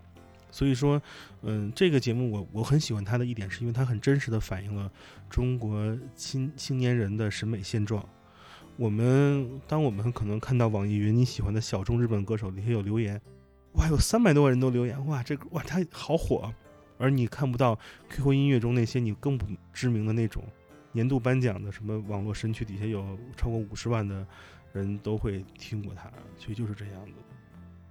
[0.52, 1.02] 所以说，
[1.42, 4.92] 嗯，这个节目我我很喜欢它的一点，是因为它很真实的反映了
[5.28, 8.08] 中国青青年人的审美现状。
[8.78, 13.22] 我们当我们可能看到网易云你喜欢的小众日本歌手底下有留言，
[13.74, 16.54] 哇，有三百多个人都留言，哇，这个哇他好火，
[16.98, 20.44] 而你看不到 QQ 音乐中那些你更不知名的那种
[20.92, 24.28] 年度颁奖的什么网络神曲底下有超过五十万的
[24.74, 27.12] 人都会听过他，所以就是这样的。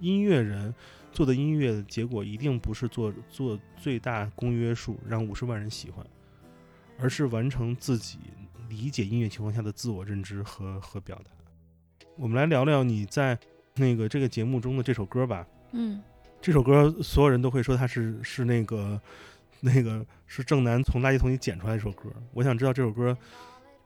[0.01, 0.75] 音乐人
[1.13, 6.05] 做的音乐的结果一定不是做做最大公约数让五十万人喜欢，
[6.99, 8.19] 而是完成自己
[8.69, 11.31] 理解音乐情况下的自我认知和和表达。
[12.17, 13.39] 我们来聊聊你在
[13.75, 15.47] 那个这个节目中的这首歌吧。
[15.73, 16.03] 嗯
[16.41, 19.01] 这首歌所有人都会说它是是那个
[19.61, 22.11] 那个是郑楠从垃圾桶里捡出来的一首歌。
[22.33, 23.17] 我想知道这首歌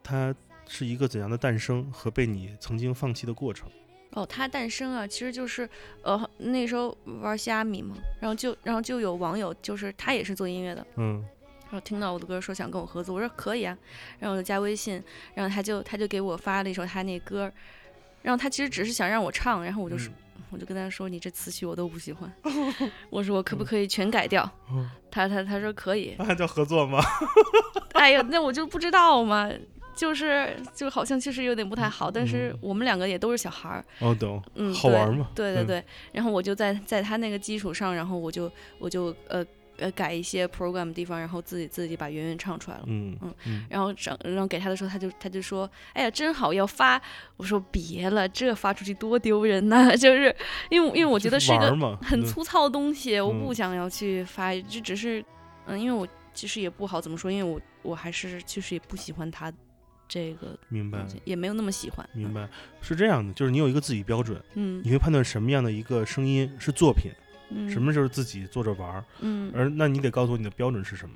[0.02, 0.34] 它
[0.66, 3.70] 是一个怎样的诞生和被你曾经放弃的过程。
[4.12, 5.68] 哦，它诞生啊，其实就是
[6.02, 11.24] 呃那时候玩虾米嘛，然后就然后就有网友就是他也是做音乐的，嗯
[11.70, 13.76] 然后听到我的歌说想跟我合作，我说可以啊，
[14.18, 15.02] 然后我就加微信，
[15.34, 17.50] 然后他就他就给我发了一首他那歌，
[18.22, 20.12] 然后他其实只是想让我唱，然后我就说、
[20.50, 22.32] 我就跟他说你这词曲我都不喜欢，
[23.10, 24.50] 我说我可不可以全改掉？
[24.70, 27.00] 嗯他他他说可以，那还叫合作吗？
[27.94, 29.50] 哎呀，那我就不知道嘛。
[29.96, 35.26] 就是就好像确实有点不太好，但是我们两个也都是小孩儿，哦，懂，嗯，好玩嘛。
[35.28, 39.44] 嗯对对对，然后我就在在他那个基础上，然后我就我就呃
[39.78, 42.84] 呃改一些 program 地方，然后自己自己把圆圆唱出来了。
[42.86, 47.00] 嗯嗯嗯然后整，然后给他的时候，他就他就说：“哎呀，真好，要发。”
[47.36, 49.94] 我说：“别了，这发出去多丢人呐！
[49.96, 50.34] 就是
[50.70, 55.24] 因为因为我觉得是一个很粗糙的东西，我不嗯想要去发，就只是
[55.66, 59.52] 嗯，因为我其实也不好怎么说，因为我我还是其实也不喜欢他
[60.08, 62.08] 这个明白，也没有那么喜欢。
[62.12, 62.48] 明白，
[62.80, 67.12] 是这样的，就是你有一个自己标准，嗯你会判断什么样的一个声音是作品，
[67.50, 71.14] 嗯，什么就是自己做着玩儿，嗯而那你得告诉我你的标准是什么，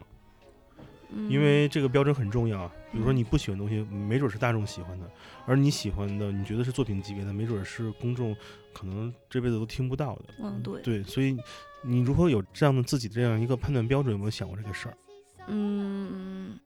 [1.14, 2.72] 嗯，因为这个标准很重要啊。
[2.92, 5.10] 比如说嗯你不喜欢的东西，没准是大众喜欢的，
[5.46, 8.36] 而你喜欢的，你觉得是作品级别的，没准是公众
[8.72, 10.24] 可能这辈子都听不到的。
[10.42, 11.36] 嗯对对，所以
[11.82, 14.12] 你如何有这样的自己这样一个判断标准？
[14.12, 14.96] 有没有想过这个事儿？
[15.48, 16.58] 嗯，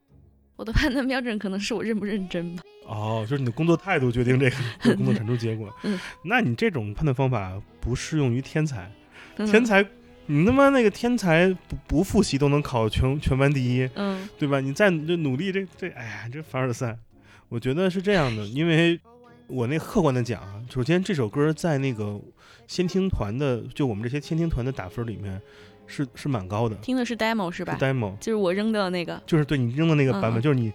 [0.57, 2.62] 我的判断标准可能是我认不认真吧。
[2.87, 5.72] 哦，就是你的工作态度决定这个工作产出结果。
[5.85, 8.92] 嗯那你这种判断方法不适用于天才，嗯
[9.44, 9.85] 天才，
[10.27, 14.29] 你他妈那个天才不不复习都能考全全班第一，嗯。
[14.38, 14.61] 对吧？
[14.61, 16.96] 你再就努力这这，哎呀，这凡尔赛，
[17.49, 18.99] 我觉得是这样的，因为
[19.46, 22.20] 我那客观的讲啊，首先这首歌在那个
[22.66, 25.40] 先听团的，就我们这些先听团的打分里面
[25.87, 29.22] 是是蛮高的，听的是 demo 是是吧？demo，就是我扔的那个。
[29.27, 30.72] 就是对你扔的那个版本，就是你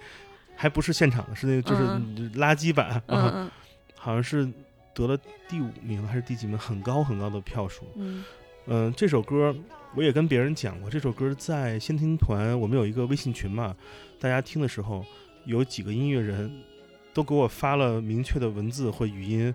[0.56, 2.32] 还不是现场的，是那个就是嗯。
[2.36, 3.52] 垃圾版，嗯啊嗯。
[3.96, 4.48] 好像是
[4.96, 7.84] 得了第五名还是第几名，很高很高的票数。
[7.96, 8.24] 嗯
[8.68, 9.56] 嗯、这首歌
[9.96, 13.76] 我也跟别人讲过，这首歌在先听团我们有一个微信群嘛，
[14.20, 15.06] 大家听的时候
[15.46, 16.52] 有几个音乐人
[17.14, 19.54] 都给我发了明确的文字或语音，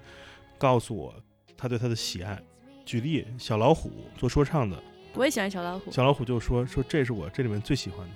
[0.58, 1.14] 告诉我
[1.56, 2.40] 他对他的喜爱。
[2.84, 4.80] 举例，小老虎做说唱的，
[5.14, 5.90] 我也喜欢小老虎。
[5.90, 8.14] 小老虎就说说这是我这里面最喜欢的。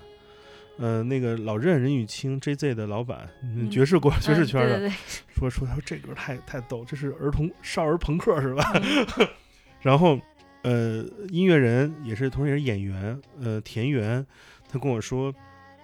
[0.78, 3.28] 呃，那个老任任宇清 JZ 的老板，
[3.70, 4.94] 爵士国爵士嗯圈的，对对
[5.34, 8.62] 说说他说这歌太太逗，这是儿童少儿朋克是吧？
[8.74, 9.28] 嗯
[9.82, 10.18] 然后
[10.62, 14.24] 呃，音乐人也是同时也是演员，呃，田园，
[14.68, 15.34] 他跟我说，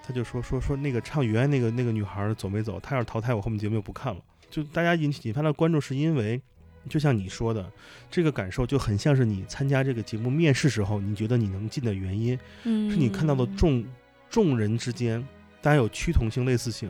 [0.03, 2.79] 他就说说说那个唱原那个那个女孩走没走？
[2.79, 4.21] 她要是淘汰，我后面节目就不看了。
[4.49, 6.41] 就大家引起引发的关注，是因为
[6.87, 7.69] 就像你说的，
[8.09, 13.83] 这个感受就很像是你参加这个节目面试时候，你觉得你能进的原因，是你看到的众
[14.29, 15.21] 众人之间，
[15.61, 16.89] 大家有趋同性、类似性，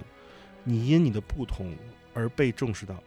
[0.64, 1.74] 你因你的不同
[2.14, 3.02] 而被重视到，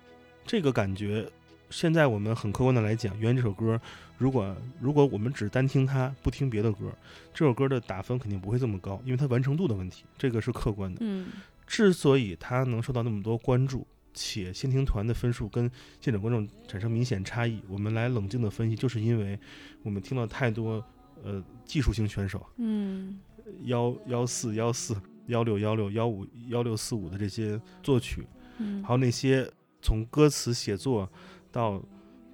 [0.44, 1.24] 这个感觉，
[1.68, 3.80] 现在我们很客观的来讲，原这首歌，
[4.20, 6.92] 如果如果我们只单听它，不听别的歌，
[7.32, 10.98] 这首歌的打分肯定不会这么高，因为它完成度的问题，这个是客观的。
[11.00, 11.26] 嗯
[11.66, 15.70] 之所以它能受到那么多关注，且先听团的分数跟
[16.02, 19.38] 现场观众产生明显差异，我们来冷静的分析，就是因为
[19.82, 20.84] 我们听了太多
[21.24, 22.46] 呃技术型选手。
[22.58, 23.18] 嗯
[23.62, 24.94] 幺幺四幺四
[25.28, 28.26] 幺六幺六幺五幺六四五的这些作曲，
[28.58, 31.10] 嗯，还有那些从歌词写作
[31.50, 31.82] 到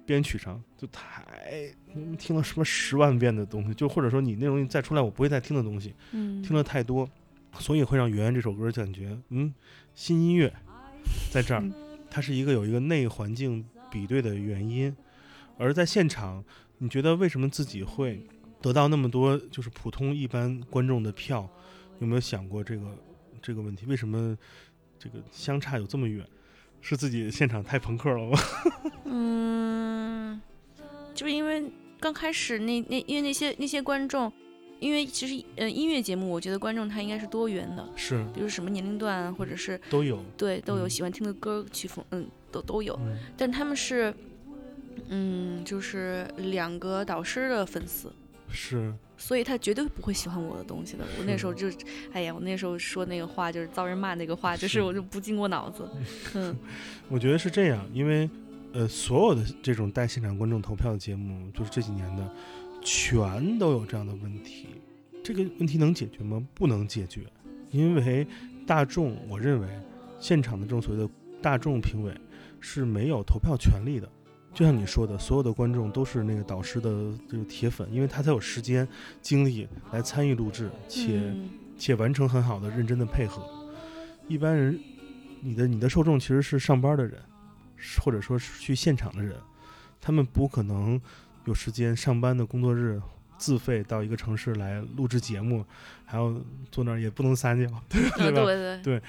[0.07, 7.07] 编曲上就太嗯听了什么十万遍的东西，就或者说你那东西再出来我不会再听的东西，嗯，听了太多，
[7.59, 9.53] 所以会让《圆圆》这首歌感觉嗯
[9.93, 10.51] 新音乐
[11.29, 11.73] 在这儿嗯，
[12.09, 14.95] 它是一个有一个内环境比对的原因，
[15.57, 16.43] 而在现场，
[16.77, 18.25] 你觉得为什么自己会
[18.61, 21.47] 得到那么多就是普通一般观众的票？
[21.99, 22.97] 有没有想过这个
[23.41, 23.85] 这个问题？
[23.85, 24.37] 为什么
[24.97, 26.25] 这个相差有这么远？
[26.79, 28.37] 是自己现场太朋克了吗？
[29.09, 30.41] 嗯，
[31.15, 31.63] 就是因为
[31.99, 34.31] 刚开始那那因为那些那些观众，
[34.79, 38.23] 因为其实呃音乐节目，我觉得观众他应该是多元的，是。
[38.33, 40.89] 比如什么年龄段或者是都有，对都有嗯。
[40.89, 42.97] 喜欢听的歌曲风，嗯，都都有。
[43.01, 43.17] 嗯。
[43.35, 44.13] 但他们是，
[45.07, 48.11] 嗯，就是两个导师的粉丝，
[48.51, 48.93] 是。
[49.19, 51.03] 所以他绝对不会喜欢我的东西的。
[51.17, 51.67] 我那时候就，
[52.13, 55.89] 哎呀，我那时候说那个话就是遭人骂那个话，就是是我就不经过脑子。
[56.35, 56.55] 嗯。
[57.09, 58.29] 我觉得是这样，因为
[58.73, 62.31] 呃，所有的这种带现场观众投票的节目，就是这几年的，
[62.81, 64.67] 全都有这样的问题。
[65.23, 66.45] 这个问题能解决吗？
[66.53, 67.21] 不能解决，
[67.71, 68.27] 因为
[68.65, 69.67] 大众，我认为
[70.19, 71.09] 现场的这种所谓的
[71.41, 72.13] 大众评委
[72.59, 74.09] 是没有投票权利的。
[74.53, 78.87] 就像你说的，所有的观众都是那个导师的这个铁粉，因为他才有时间、
[79.21, 83.47] 精力来参与录制，且、嗯且完成很好的、认真的配合。
[84.27, 84.79] 一般人，
[85.41, 87.21] 你的你的受众其实是上班的人，是
[87.99, 89.35] 或者说是去现场的人，
[90.01, 90.99] 他们不可能
[91.45, 93.01] 有时间上班的工作日
[93.37, 95.65] 自费到一个城市来录制节目，
[96.05, 96.33] 还要
[96.71, 98.43] 坐那儿也不能撒尿，对吧？
[98.43, 99.01] 对对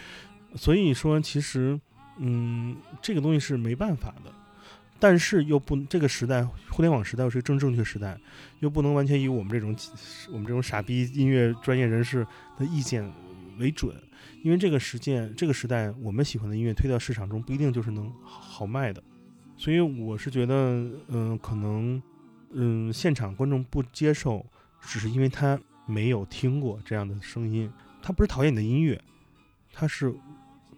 [0.54, 1.78] 所以说，其实，
[2.18, 4.32] 嗯，这个东西是没办法的。
[5.00, 8.18] 但是又不，这个时代，互联网时代又是一个正正确时代，
[8.58, 9.76] 又不能完全以我们这种
[10.32, 12.26] 我们这种傻逼音乐专业人士
[12.58, 13.08] 的意见
[13.58, 13.94] 为准，
[14.42, 19.02] 因为这个实践，这个时代，我们喜欢的音乐推到市场中不一定就是能好卖的，
[19.56, 20.54] 所以我是觉得，
[21.08, 22.02] 嗯、可能，
[22.52, 24.44] 嗯，现场观众不接受，
[24.80, 27.70] 只是因为他没有听过这样的声音，
[28.00, 29.00] 他不是讨厌你的音乐，
[29.72, 30.14] 他是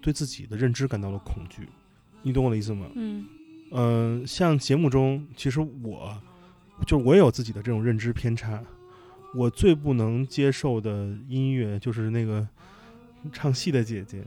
[0.01, 1.69] 对自己的认知感到了恐惧，
[2.23, 2.87] 你懂我的意思吗？
[2.95, 3.27] 嗯
[3.73, 6.21] 嗯，像节目中，其实我
[6.87, 8.63] 就是我也有自己的这种认知偏差。
[9.33, 12.49] 我最不能接受的音乐就是那个
[13.33, 14.25] 唱戏的姐姐，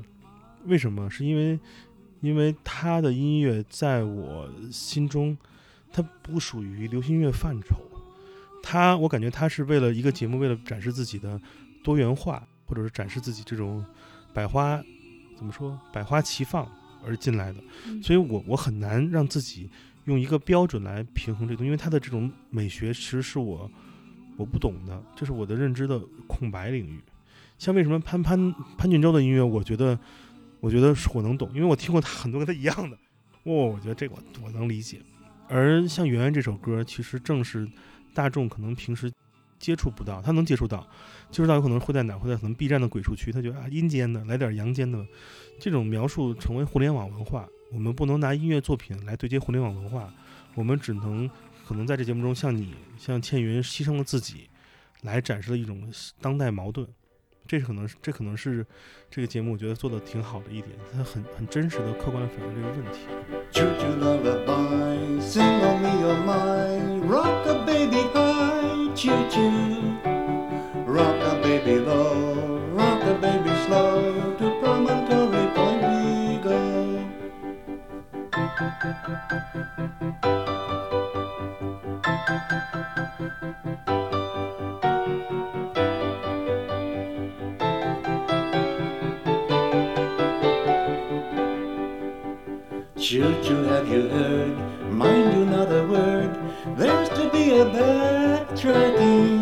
[0.65, 1.09] 为什么？
[1.09, 1.59] 是因为
[2.21, 5.37] 因为她的音乐在我心中，
[5.91, 7.75] 它不属于流行乐范畴。
[8.61, 11.39] 她，我感觉她是为了一个节目，为了展示自己的
[11.83, 13.83] 多元化，或者是展示自己这种
[14.33, 14.81] 百花
[15.35, 16.65] 怎么说百花齐放
[17.05, 17.59] 而进来的。
[17.87, 19.69] 嗯所以我我很难让自己
[20.05, 23.69] 用一个标准来平衡这个东西，因为她的这种美学其实是我
[24.37, 27.01] 我不懂的，这是我的认知的空白领域。
[27.63, 29.97] 像为什么潘潘潘俊洲的音乐，我觉得
[30.59, 32.97] 我觉得我能懂，因为我听过他很多跟他一样的，
[33.43, 34.99] 哇、我觉得这个我我能理解。
[35.47, 37.65] 而像《圆圆》这首歌，其实正是
[38.13, 39.09] 大众可能平时
[39.59, 40.85] 接触不到，他能接触到，
[41.31, 42.17] 接触到有可能会在哪？
[42.17, 45.01] 会在可能 B 站的鬼畜区，他觉得啊阴间的来点阳间的，
[45.57, 47.47] 这种描述成为互联网文化。
[47.71, 50.13] 我们不能拿音乐作品来对接互联网文化，
[50.53, 51.31] 我们只能
[51.65, 54.49] 可能在这节目中，像你像倩云牺牲了自己，
[55.03, 56.85] 来展示了一种当代矛盾。
[57.47, 58.65] 这是可能是这可能是
[59.09, 62.99] 这个节目我觉得做的挺好的一点，它很很真实的客观的反映这个问题。
[68.95, 69.53] Choo choo.
[93.13, 94.57] Choo choo, have you heard?
[94.91, 96.35] Mind you not a word.
[96.75, 99.37] There's to be a backtracking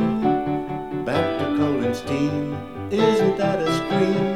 [1.05, 2.57] back to Colin's team.
[2.91, 4.30] Isn't that a scream?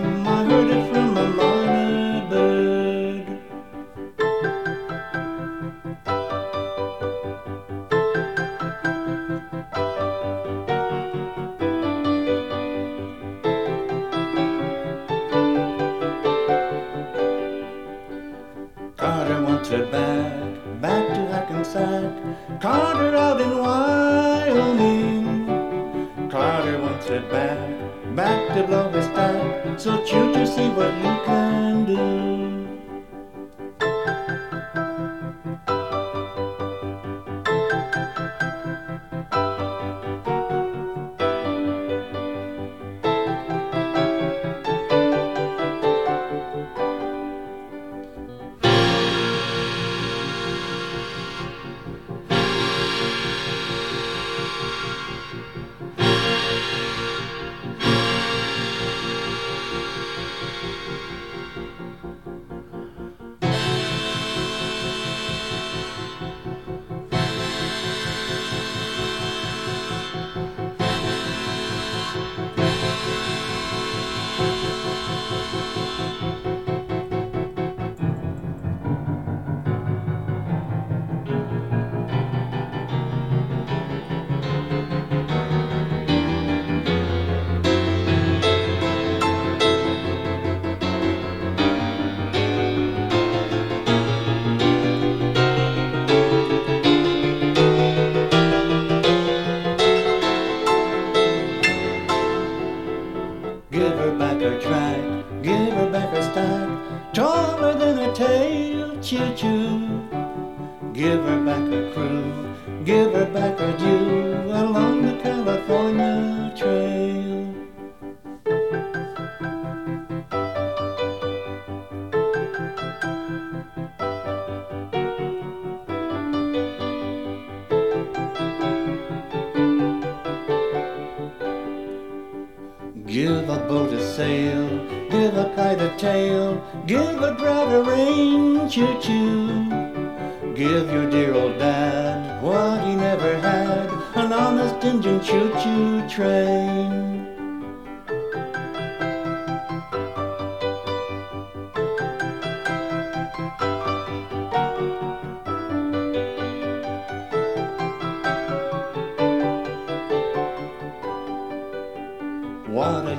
[109.05, 109.64] Choo choo.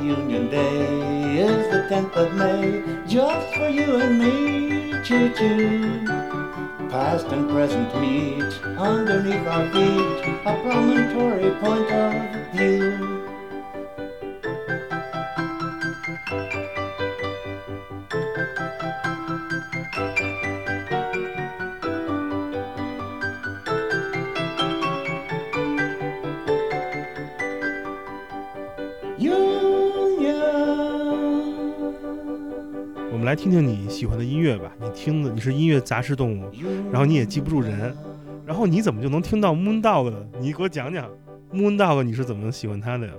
[0.02, 6.04] Union Day is the 10th of May, just for you and me, choo choo.
[6.90, 13.15] Past and present meet underneath our feet, a promontory point of view.
[33.46, 34.72] 听听你喜欢的音乐吧。
[34.80, 36.50] 你听的你是音乐杂食动物，
[36.90, 37.96] 然后你也记不住人，
[38.44, 40.26] 然后你怎么就能听到 Moondog 呢？
[40.40, 41.08] 你给我讲讲
[41.52, 43.12] Moondog 你是怎么喜欢他的呀？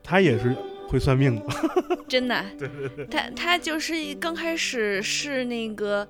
[0.00, 0.54] 他也是
[0.88, 1.46] 会算命的，
[2.06, 6.06] 真的，对对对，他他就是刚开始是那个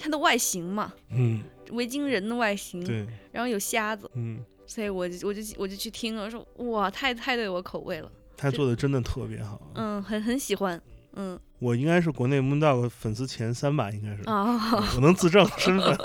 [0.00, 1.42] 他的外形嘛，嗯，
[1.72, 9.60] 维京人的外形，对，然后有瞎子，嗯，所以我就我就我就去听了，说哇，太太对我口味了，他做的真的特别好。
[9.74, 10.80] 嗯，很很喜欢，
[11.14, 15.96] 嗯我应该是国内 Moondog 粉丝前三吧，应该是，啊，我能自证身份。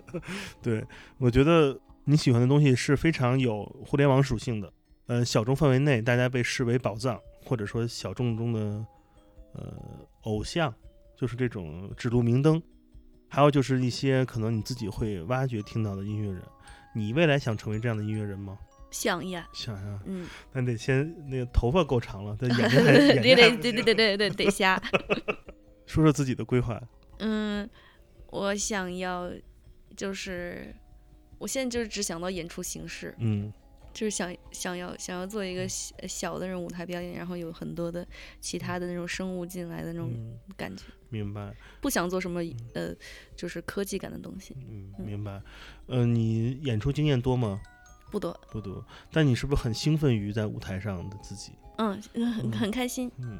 [0.60, 0.84] 对，
[1.18, 4.72] 我觉得你喜欢的东西是非常有互联网属性的，
[5.06, 8.60] 呃，小众范围内大家被视为宝藏，或者说小众中的
[9.52, 9.72] 呃
[10.22, 10.74] 偶像，
[11.16, 12.60] 就是这种指路明灯。
[13.28, 16.42] 还有就是一些可能你自己会挖掘听到的音乐人，
[16.94, 18.58] 你未来想成为这样的音乐人吗？
[18.90, 24.80] 像呀，想呀，嗯，那得先那个头发够长了， 但眼睛还眼睛还对对不行对对对对对得瞎，
[25.86, 26.80] 说说自己的规划。
[27.18, 27.68] 嗯，
[28.30, 29.30] 我想要
[29.96, 30.74] 就是。
[31.38, 33.52] 我现在就是只想到演出形式，嗯
[33.92, 38.06] 就是想想要想要做一个小小的那种舞台表演，然后有很多的
[38.40, 41.54] 其他的那种生物进来的那种嗯，感觉，明白。
[41.82, 42.40] 不想做什么
[42.72, 42.94] 呃，
[43.36, 45.42] 就是科技感的东西，嗯，嗯明白。
[45.88, 47.60] 呃，你演出经验多吗？
[48.16, 48.40] 不多。
[48.50, 48.82] 不多。
[49.12, 51.52] 但你是不是很兴奋于在舞台上的自己？
[51.76, 53.12] 嗯，很很开心。
[53.18, 53.38] 嗯，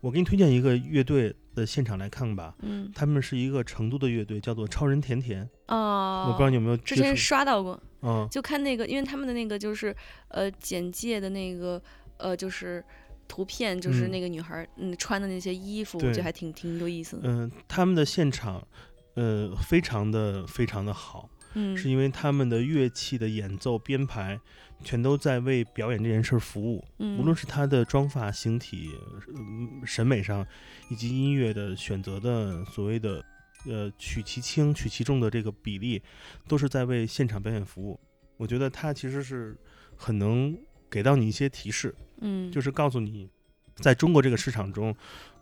[0.00, 2.52] 我给你推荐一个乐队的现场来看吧。
[2.62, 5.48] 嗯他们是一个成都的乐队，叫做超人甜甜。
[5.68, 9.94] 哦，我不知道你有没有之前刷到过，嗯就看那个，因为他们的那个就是
[10.28, 11.80] 呃简介的那个
[12.16, 12.84] 呃就是
[13.28, 17.28] 图片，就是嗯那个女孩儿嗯穿的那些衣服，我觉得还挺挺有意思的。
[17.28, 18.66] 嗯、他们的现场
[19.14, 24.38] 呃非常的非常的好，嗯，是因为他们的乐器的演奏编排
[24.84, 26.84] 全都在为表演这件事儿服务。
[26.98, 28.90] 嗯无论是他的妆发、形体、
[29.34, 30.46] 嗯审美上，
[30.90, 33.24] 以及音乐的选择的所谓的
[33.66, 36.02] 呃取其轻、取其重的这个比例，
[36.46, 37.98] 都是在为现场表演服务。
[38.36, 39.56] 我觉得他其实是
[39.96, 40.54] 很能
[40.90, 43.30] 给到你一些提示，嗯就是告诉你，
[43.76, 44.94] 在中国这个市场中，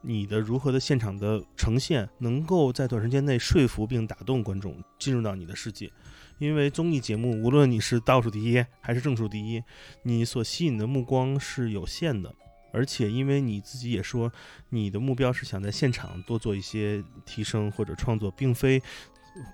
[0.02, 5.90] 你的如何的现场的呈现，能够在短时间内说服并打动观众进入到你的世界。
[6.38, 9.62] 因为综艺节目，无论你是倒数第一还是正数第一，
[10.02, 12.34] 你所吸引的目光是有限的。
[12.72, 14.32] 而且，因为你自己也说，
[14.70, 18.82] 你的目标是想在现场多做一些提升或者创作，并非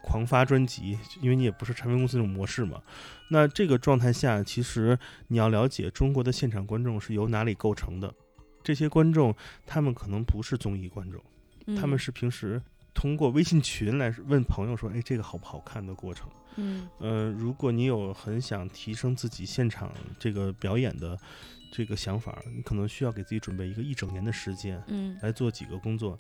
[0.03, 2.81] 狂发专辑，因为你也不是唱片公司这种模式嘛。
[3.31, 8.11] 那这个状态下，其实你要了解中国的现场观众是由哪里构成的。
[8.71, 9.35] 这些观众，
[9.67, 11.21] 他们可能不是综艺观众，
[11.77, 12.63] 他们嗯是平时
[12.95, 16.29] 通过微信群来问朋友说：“哎，这个好不好看？”的过程。
[16.55, 21.19] 嗯呃，如果你有很想提升自己现场这个表演的
[21.73, 26.17] 这个想法，你可能需要给自己准备一个一整年的时间，嗯来做几个工作，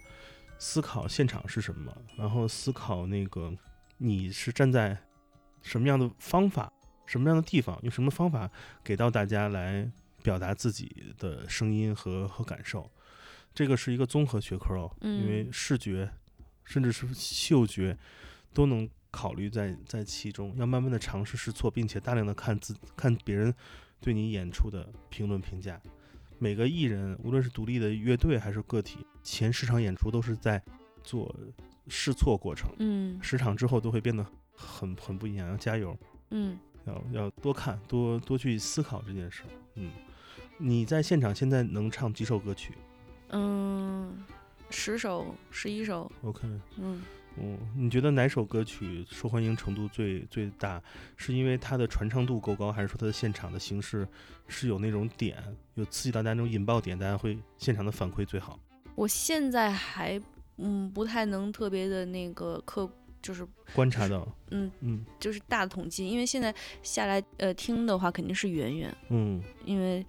[0.58, 3.52] 思考现场是什么，然后思考那个
[3.96, 4.98] 你是站在
[5.62, 6.72] 什么样的方法、
[7.06, 8.50] 什么样的地方，用什么方法
[8.82, 9.88] 给到大家来
[10.22, 12.90] 表达自己的声音和和感受。
[13.52, 16.10] 这个是一个综合学科哦，因为嗯视觉
[16.64, 17.98] 甚至是嗅觉
[18.54, 23.52] 都能考虑在在其中，要慢慢的尝试试错，并且大量的看自看别人
[24.00, 25.80] 对你演出的评论评价。
[26.38, 30.62] 每个艺人，无论是独立的乐队还是个体，前十场演出都是在
[31.02, 31.34] 做
[31.88, 35.98] 试错过程，嗯十场之后都会变得很很不一样，要加油，
[36.30, 36.56] 嗯
[36.86, 39.42] 要要多看，多多去思考这件事。
[39.74, 39.90] 嗯，
[40.60, 42.74] 你在现场现在能唱几首歌曲
[43.30, 44.22] 嗯，
[44.68, 46.46] 十首十一首，？OK，
[46.76, 47.02] 嗯
[47.38, 50.82] 嗯，你觉得哪首歌曲受欢迎程度最最大？
[51.16, 54.06] 是因为它的传唱度够高，还是说它的现场的形式
[54.48, 55.42] 是有那种点，
[55.74, 58.58] 有刺激到大家那种引爆点，大家会现场的反馈最好？
[58.96, 60.20] 我现在还
[60.58, 62.90] 嗯不太能特别的那个客，
[63.22, 66.52] 就是观察到，嗯嗯就是大的统计，因为现在
[66.82, 70.04] 下来呃听的话肯定是圆圆，嗯，因为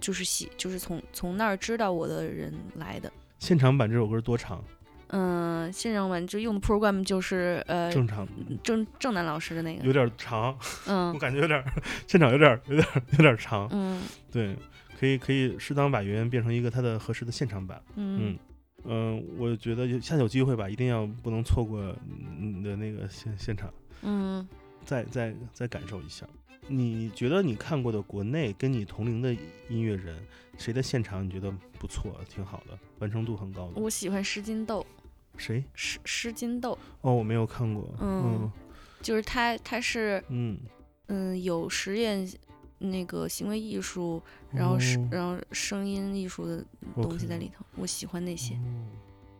[0.00, 3.10] 就是喜就是从从那儿知道我的人来的。
[3.38, 4.62] 现场版这首歌多长？
[5.10, 8.28] 嗯，现场版就用的 program 就是呃正常
[8.62, 10.54] 郑郑楠老师的那个有， 点长，
[10.86, 11.64] 嗯我嗯感觉有点
[12.06, 13.66] 现场有点有点有点长。
[13.72, 14.54] 嗯对，
[15.00, 17.80] 可以可以适当把圆圆变成一个它的合适的现场版。
[17.94, 18.38] 嗯嗯
[18.84, 21.80] 嗯、我觉得有下次有机会吧，一定要不能错过
[22.38, 23.72] 你的那个现现场，
[24.02, 24.46] 嗯
[24.84, 26.26] 再再再感受一下。
[26.68, 29.34] 你觉得你看过的国内跟你同龄的
[29.68, 30.22] 音乐人，
[30.56, 33.80] 谁的现场你觉得不错，挺好的，完成度很高的？
[33.80, 34.86] 我喜欢施金豆，
[35.36, 35.64] 谁？
[35.74, 37.92] 施施金豆，哦，我没有看过。
[38.00, 38.50] 嗯
[39.00, 40.58] 就是他他是嗯
[41.06, 42.28] 嗯有实验
[42.78, 44.20] 那个行为艺术，
[44.52, 46.64] 然后是、哦然后声音艺术的
[46.96, 48.54] 东西在里头，我喜欢那些。
[48.54, 48.58] 哦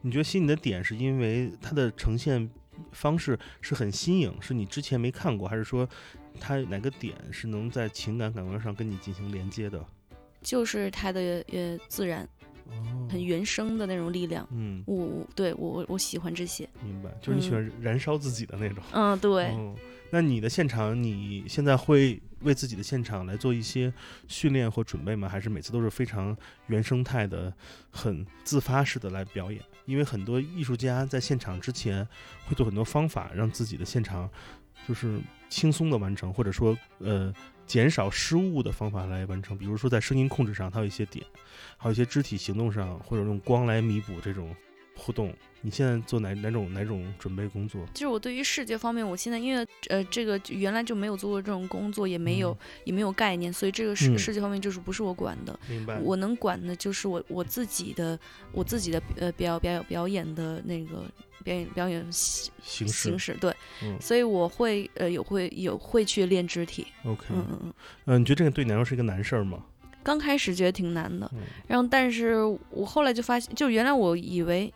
[0.01, 2.49] 你觉得吸引你的点是因为它的呈现
[2.93, 5.89] 方式是很新颖，是你之前没看过，还是说
[6.41, 9.85] 它哪个点是能在情感感官上跟你进行连接的？
[10.43, 12.29] 就是它的呃自然
[12.66, 16.68] 哦，很原生的那种力量，嗯，我我对我我我喜欢这些。
[16.83, 18.83] 明白，就是你喜欢燃烧自己的那种。
[18.93, 19.74] 嗯，对，哦，
[20.11, 23.93] 那你的现场，你现在会为自己的现场来做一些
[24.29, 25.29] 训练或准备吗？
[25.29, 26.37] 还是每次都是非常
[26.68, 27.53] 原生态的、
[27.91, 29.61] 很自发式的来表演？
[29.89, 32.07] 因为很多艺术家在现场之前
[32.47, 34.28] 会做很多方法，让自己的现场
[34.86, 35.18] 就是
[35.49, 37.32] 轻松的完成，或者说呃
[37.66, 39.57] 减少失误的方法来完成。
[39.57, 41.24] 比如说在声音控制上，它有一些点，
[41.78, 44.55] 还有一些肢体行动上，或者用光来弥补这种
[44.99, 45.33] 互动。
[45.61, 47.85] 你现在做哪哪种哪种准备工作？
[47.93, 55.59] 就是我对于视觉方面，我现在因为呃这个原来就没有做过这种工作，也没有、也没有概念，所以这个视、嗯视觉方面就是不是我管的。
[55.69, 55.99] 明白？
[55.99, 58.17] 我能管的就是我我自己的
[58.53, 61.05] 我自己的呃表表表演的那个
[61.43, 67.75] 表演表演形形式对，嗯所以我会呃有会有会去练肢体，OK，嗯嗯嗯。
[68.05, 69.65] 嗯，你觉得这个对你来说是一个难事儿吗？
[70.09, 71.41] 刚开始觉得挺难的，嗯。
[71.67, 72.37] 然后但是
[72.71, 74.73] 我后来就发现，就原来我以为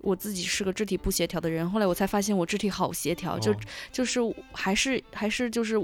[0.00, 3.56] 我自己是个肢体不协调的人，后来我才发现我肢体好协调，就哦。
[3.90, 4.20] 就是
[4.52, 5.82] 还是还是就是，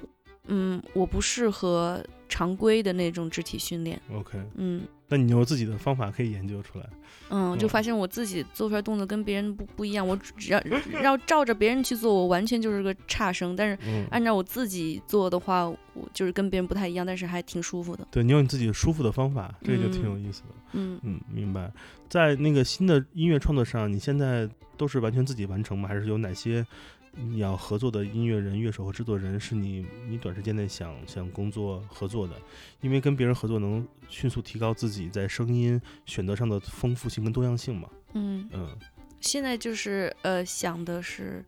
[0.48, 6.86] 嗯，我不适合常规的那种肢体训练，OK，嗯那你有自己的方法可以研究出来。
[7.30, 10.62] 嗯，就嗯发现我自己做出来动作跟别人不不一样，我只要
[11.02, 15.78] 要照着别人去做，我完全就是个差生，但是嗯，按照我自己做的话，我
[16.14, 20.48] 就是跟别人不太一样，但是还挺舒服的，对你有你自己舒服的方法，这个就挺嗯有意思的。
[20.72, 21.00] 嗯。
[21.02, 21.70] 嗯，明白。
[22.08, 25.88] 在那个新的音乐创作上，你现在都是完全自己完成吗？
[25.88, 26.64] 还是有哪些
[27.12, 32.34] 你要合作的音乐人、乐手和制作人是你你短时间内想想工作合作的？
[32.80, 37.88] 因为跟别人合作能迅速提高自己在声音选择上的丰富性跟多样性嘛。
[38.14, 38.76] 嗯，嗯，
[39.20, 41.44] 现在就是呃想的是，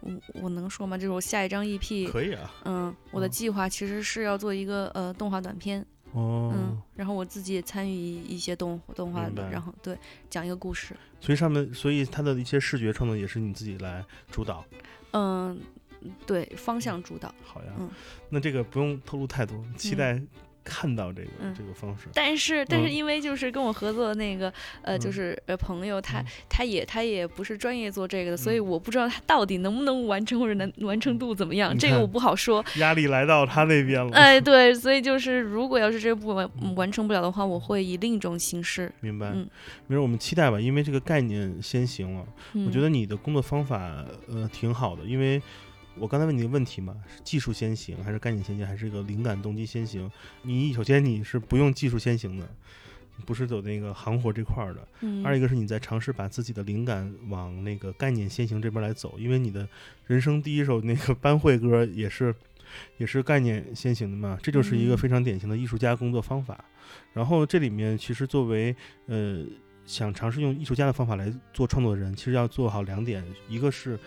[0.00, 0.10] 我
[0.42, 0.96] 我能说吗？
[0.96, 2.54] 就是我下一张 EP，可以啊。
[2.64, 5.84] 嗯，我的嗯计划其实是要做一个呃动画短片，
[6.14, 9.98] 哦，嗯，然后我自己也参与一一些动动画的，然后对
[10.30, 14.64] 讲一个故事，所以上面，所以它的一些视觉创作也是你自己来主导。
[15.12, 15.60] 嗯，
[16.24, 17.34] 对，方向主导。
[17.42, 17.90] 好呀，嗯。
[18.30, 20.22] 那这个不用透露太多，期待
[20.64, 22.08] 看到这个、嗯这个方式。
[22.14, 24.52] 但是，但是嗯因为就是跟我合作的那个，
[24.82, 32.64] 呃，就嗯是呃朋友，他嗯他也他也不是专业做这个的，所以嗯我不知道他到底能不能完成或者能完成度怎么样，这个我不好说。
[32.76, 34.10] 压力来到他那边了。
[34.12, 38.90] 哎，对，所以就是如果要是这部完完成不了的话，我会以另一种形式。
[39.00, 39.48] 明白，嗯
[39.86, 42.24] 没事，我们期待吧，因为这个概念先行了。
[42.54, 45.40] 嗯、我觉得你的工作方法呃挺好的，因为
[45.98, 50.10] 我刚才问你的问题嘛，是技术先行还是概念先行，还是一个灵感动机先行？
[50.42, 52.48] 你首先你是不用技术先行的，
[53.24, 54.88] 不是走那个行活这块儿的。
[55.00, 59.68] 嗯，二一个是你在尝试把自己的灵感往那个概念先行这边来走，因为你的
[60.06, 62.34] 人生第一首那个班会歌也是
[62.98, 66.64] 也是概念先行的嘛，这就是一个嗯非常典型的艺术家工作方法。
[67.12, 68.74] 然后这里面其实作为
[69.06, 69.44] 呃
[69.86, 73.98] 想尝试用艺术家的方法来做创作的人，其实要做好两点，一个是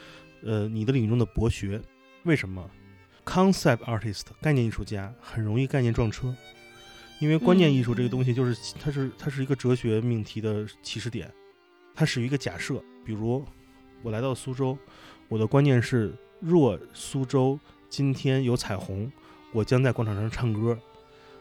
[0.44, 1.82] 呃你的领域中的博学，
[2.24, 2.70] 为什么
[3.26, 6.36] ？concept artist 概念艺术家很容易概念撞车。
[7.20, 11.34] 因为观念艺术这个东西，就是它是它是一个哲学命题的起始点，
[11.96, 13.44] 它始于一个假设，比如
[14.04, 14.78] 我来到苏州，
[15.28, 17.60] 我的观念是：若苏州
[17.90, 19.12] 今天有彩虹，
[19.52, 20.78] 我将在广场上唱歌。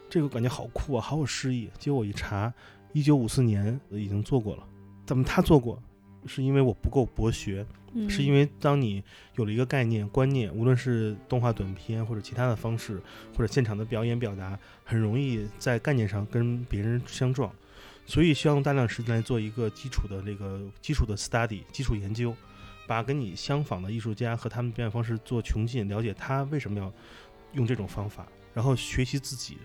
[0.09, 1.69] 这个感觉好酷啊，好有诗意。
[1.79, 2.51] 结果我一查，
[2.95, 4.67] 一九五四年已经做过了。
[5.05, 5.79] 怎么他做过？
[6.27, 7.67] 是因为我不够博学，
[7.99, 9.03] 嗯是因为当你
[9.37, 13.01] 有了一个概念、观念，无论是动画短片或者其他的方式，
[13.35, 17.51] 或者现场的表演表达，很容易在概念上跟别人相撞，
[18.05, 22.37] 所以需要用大量时间来做一个基础的这个基础的 study 基础研究，
[22.87, 26.93] 把跟你相仿的艺术家和他们表演方式做穷尽，了解他为什么要
[27.55, 29.57] 用这种方法，然后学习自己，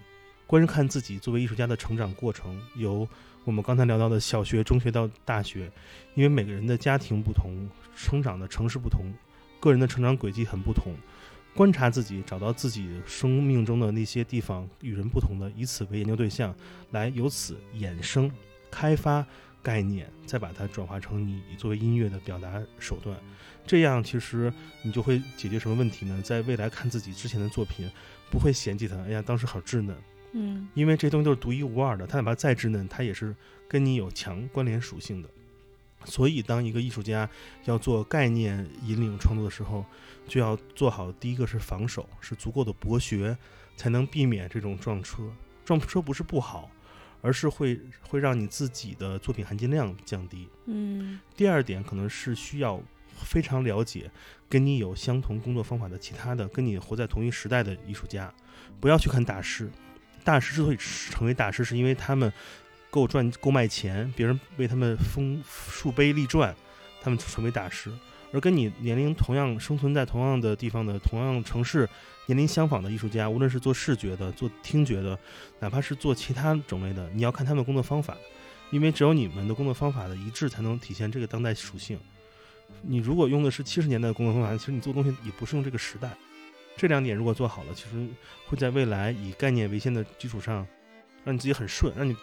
[0.47, 3.05] 观看自己作为艺术家的成长过程，由
[3.43, 5.71] 我们刚才聊到的小学、中学到大学，
[6.13, 9.05] 因为每个人的家庭不同，生长的城市不同，
[9.59, 10.93] 个人的成长轨迹很不同。
[11.55, 16.55] 观察自己，找到自己生命中的那些地方与人不同的，以此为研究对象，
[16.91, 18.31] 来由此衍生、
[18.69, 19.25] 开发
[19.63, 23.17] 概念，再把它转化成你作为音乐的表达手段。
[23.65, 26.21] 这样，其实你就会解决什么问题呢？
[26.21, 27.89] 在未来看自己之前的作品，
[28.29, 29.93] 不会嫌弃它，哎呀，当时好稚嫩，
[30.33, 33.35] 嗯因为这东西都是独一无二的，它哪怕再稚嫩，它也是
[33.67, 35.29] 跟你有强关联属性的。
[36.03, 37.29] 所以，当一个艺术家
[37.65, 39.85] 要做概念引领创作的时候，
[40.27, 43.37] 就要做好第一个是防守，是足够的博学，
[43.75, 45.31] 才能避免这种撞车。
[45.63, 46.71] 撞车不是不好，
[47.21, 50.47] 而是会会让你自己的作品含金量降低。
[50.65, 52.81] 嗯第二点可能是需要
[53.13, 54.09] 非常了解
[54.49, 58.33] 跟你有相同工作方法的其他的跟你活在同一时代的艺术家，
[58.79, 59.69] 不要去看大师。
[60.23, 62.31] 大师之所以成为大师，是因为他们
[62.89, 66.55] 够赚够卖钱，别人为他们封树碑立传，
[67.01, 67.91] 他们成为大师。
[68.33, 71.87] 而跟你年龄同样生存在同样的地方的同样城市、
[72.27, 75.19] 年龄相仿的艺术家，无论是做视觉的、做听觉的，
[75.59, 78.15] 哪怕是做其他种类的，你要看他们的工作方法。
[78.71, 81.99] 因为只有你们的工作方法的一致，才能体现这个当代属性。
[82.83, 86.09] 你如果用的是七十年代的工作方法，其实你做东西也不是用这个时代。
[86.75, 88.07] 这两点如果做好了，其实
[88.45, 90.65] 会在未来以概念为先的基础上，
[91.23, 92.15] 让你自己很顺，让你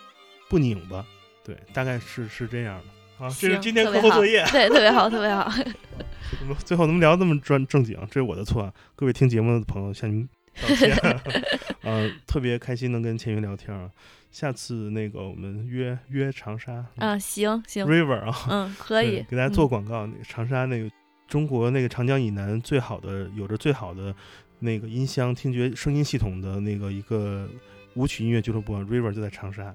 [0.49, 1.05] 不拧巴。
[1.45, 3.25] 对，大概是是这样的。
[3.25, 4.45] 啊，这是今天课后作业。
[4.53, 5.51] 对，特别好，特别好。
[6.41, 7.97] 我们最后怎么聊这么专正经？
[8.07, 8.75] 这是我的错啊！
[8.95, 10.29] 各位听节目的朋友，向您
[10.61, 10.97] 道歉。
[11.83, 13.91] 呃，特别开心能跟千云聊天啊！
[14.31, 20.07] 下次那个我们约约长沙啊，行行，River 啊，嗯，可以给大家做嗯广告。
[20.07, 20.91] 那个长沙那个
[21.29, 24.13] 中国那个长江以南最好的，有着最好的
[24.59, 27.49] 那个音箱听觉声音系统的那个一个
[27.95, 29.75] 舞曲音乐俱乐部啊，River 就在长沙，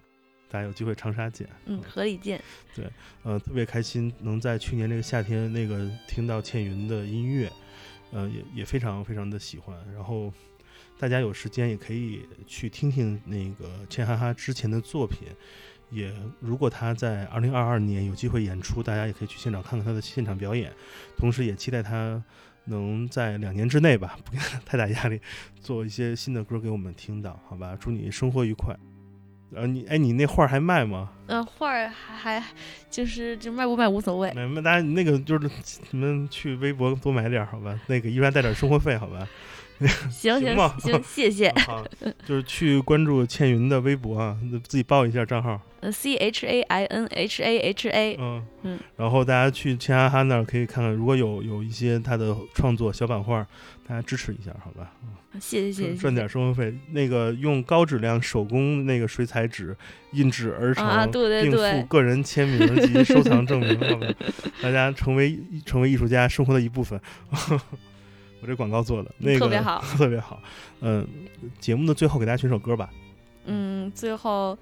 [0.49, 1.47] 大家有机会长沙见。
[1.65, 2.41] 嗯，河里见。
[2.75, 2.89] 对
[3.21, 7.51] 呃，特别开心能在去年这个夏天那个听到倩云的音乐，
[8.11, 9.77] 呃，也也非常非常的喜欢。
[9.93, 10.33] 然后
[10.97, 15.27] 大家有时间也可以去听听那个倩哈哈之前的作品。
[15.93, 20.71] 也如果他在二零二二年有机会演出，大家也可以去现场看看他的现场表演。
[21.15, 22.21] 同时也期待他
[22.65, 25.21] 能在两年之内吧，不给他 太大压力，
[25.61, 27.77] 做一些新的歌给我们听到，好吧？
[27.79, 28.75] 祝你生活愉快。
[29.55, 31.11] 呃，你哎，你那画儿还卖吗？
[31.27, 32.43] 嗯，画儿还还
[32.89, 34.31] 就是就卖不卖无所谓。
[34.35, 35.47] 那那大家那个就是
[35.91, 39.27] 你们去微博多买点儿好吧，那个一般带点儿生活费好吧。
[40.09, 41.51] 行行行行，谢谢。
[41.65, 41.85] 好，
[42.25, 53.45] 就是去关注倩云的微博啊，自己报一下账号，呃，C H A I N H A H A，嗯嗯，然后大家去倩哈哈那儿可以看看，如果有有一些他的创作小版画，
[53.87, 54.91] 大家支持一下好吧，
[55.39, 55.95] 谢谢谢谢。
[55.95, 56.73] 赚点生活费。
[56.91, 59.75] 那个用高质量手工那个水彩纸
[60.11, 64.07] 印制而成，啊，对对并附，个人签名及收藏证明，好吧？
[64.61, 66.99] 大家成为成为艺术家生活的一部分。
[68.43, 69.81] 我这广告做的，那个特别好。
[69.95, 70.43] 特别好。
[70.81, 71.07] 嗯，
[71.61, 72.89] 节目的最后给大家选首歌吧。
[73.45, 74.57] 嗯，最后，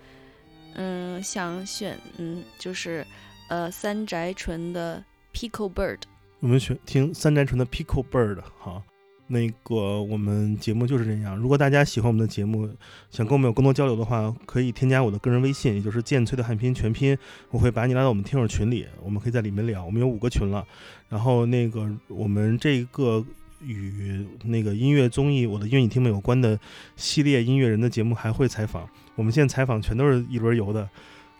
[0.76, 3.04] 嗯，想选，嗯，就是，
[3.48, 5.04] 呃，三宅纯的
[5.36, 5.98] 《Pickle Bird》。
[6.42, 8.36] 我们选听三宅纯的《Pickle Bird》。
[8.60, 8.84] 好，
[9.26, 11.36] 那个我们节目就是这样。
[11.36, 12.70] 如果大家喜欢我们的节目，
[13.10, 17.18] 想跟我们有更多交流的话，可以添加我的个人微信，也就是剑崔的汉拼全拼，
[17.50, 19.84] 我会把你拉到我们听友群里，我们可以在里面聊。
[19.84, 20.64] 我们有五个群了。
[21.10, 23.22] 然后那个我们这个
[23.64, 26.60] 与那个音乐综艺《我的音乐你听没》有关的
[26.96, 28.88] 系列音乐人的节目还会采访。
[29.16, 30.88] 我们现在采访全都是一轮游的，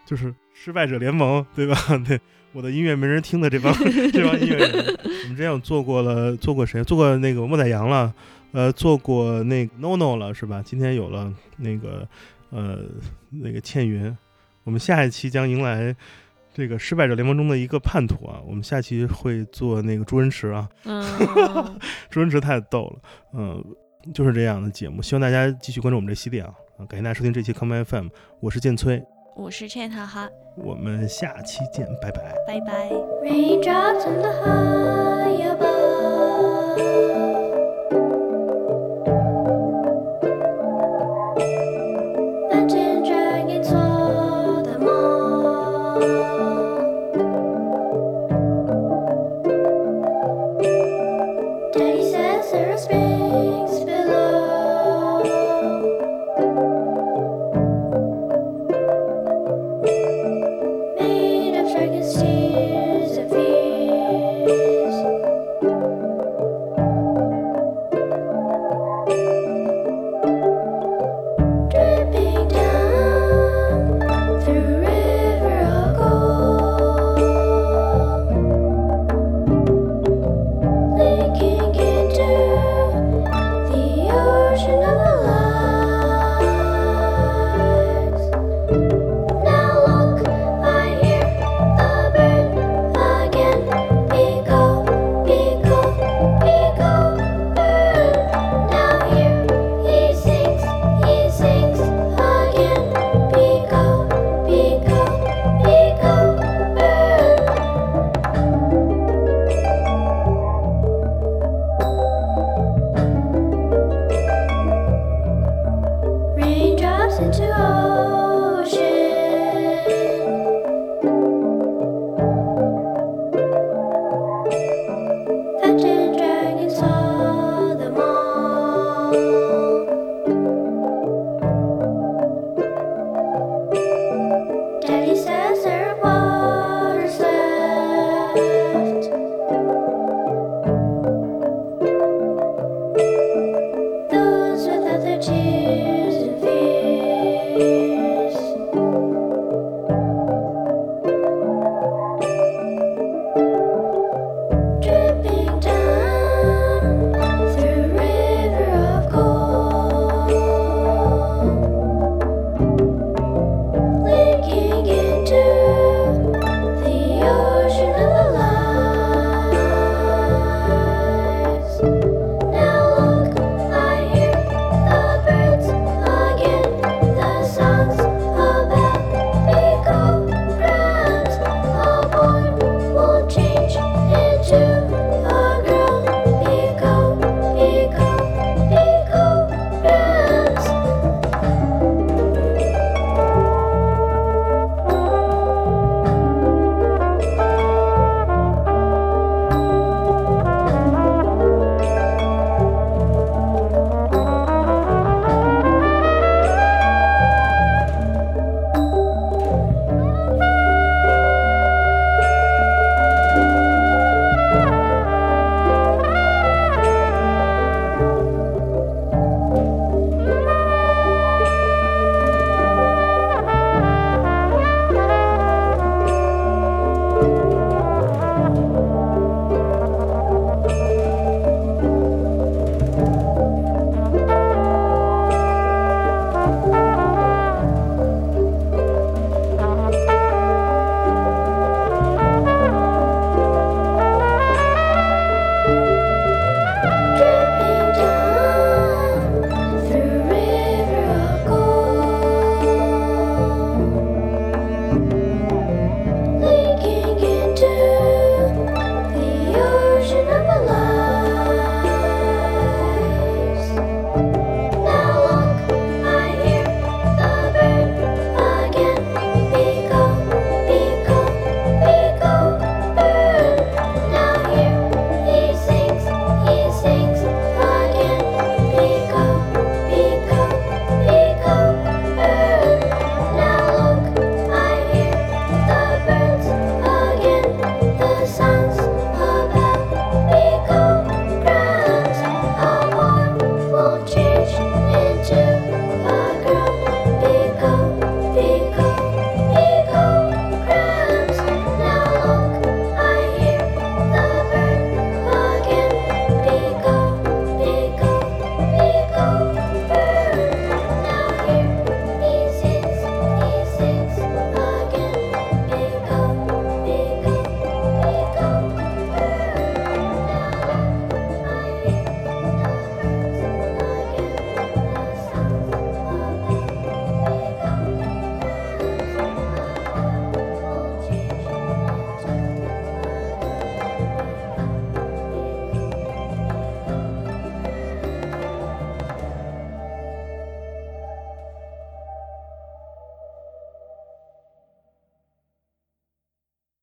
[0.06, 1.76] 就是失败者联盟，对吧？
[2.06, 2.20] 对，
[2.52, 3.74] 我的音乐没人听的这帮
[4.12, 4.72] 这帮音乐人。
[5.24, 6.84] 我们之前有做过了，做过谁？
[6.84, 8.14] 做过那个莫宰阳了，
[8.52, 10.62] 呃，做过那个 NONO 了，是吧？
[10.66, 12.08] 今天有了那个
[12.50, 12.80] 呃
[13.30, 14.16] 那个倩云。
[14.64, 15.96] 我们下一期将迎来
[16.54, 18.42] 这个失败者联盟中的一个叛徒啊！
[18.46, 21.04] 我们下期会做那个朱恩池啊，嗯，
[22.10, 23.00] 朱恩池太逗了，
[23.34, 23.64] 嗯、
[24.14, 26.54] 就是这样的节目，希望大家继续关注我们这系列啊！
[26.78, 28.08] 啊，感谢大家收听这期 Come FM，
[28.42, 29.02] 我是建崔，
[29.36, 32.36] 我是 Chat 哈，我们下期见，拜拜。
[32.46, 32.92] 拜拜。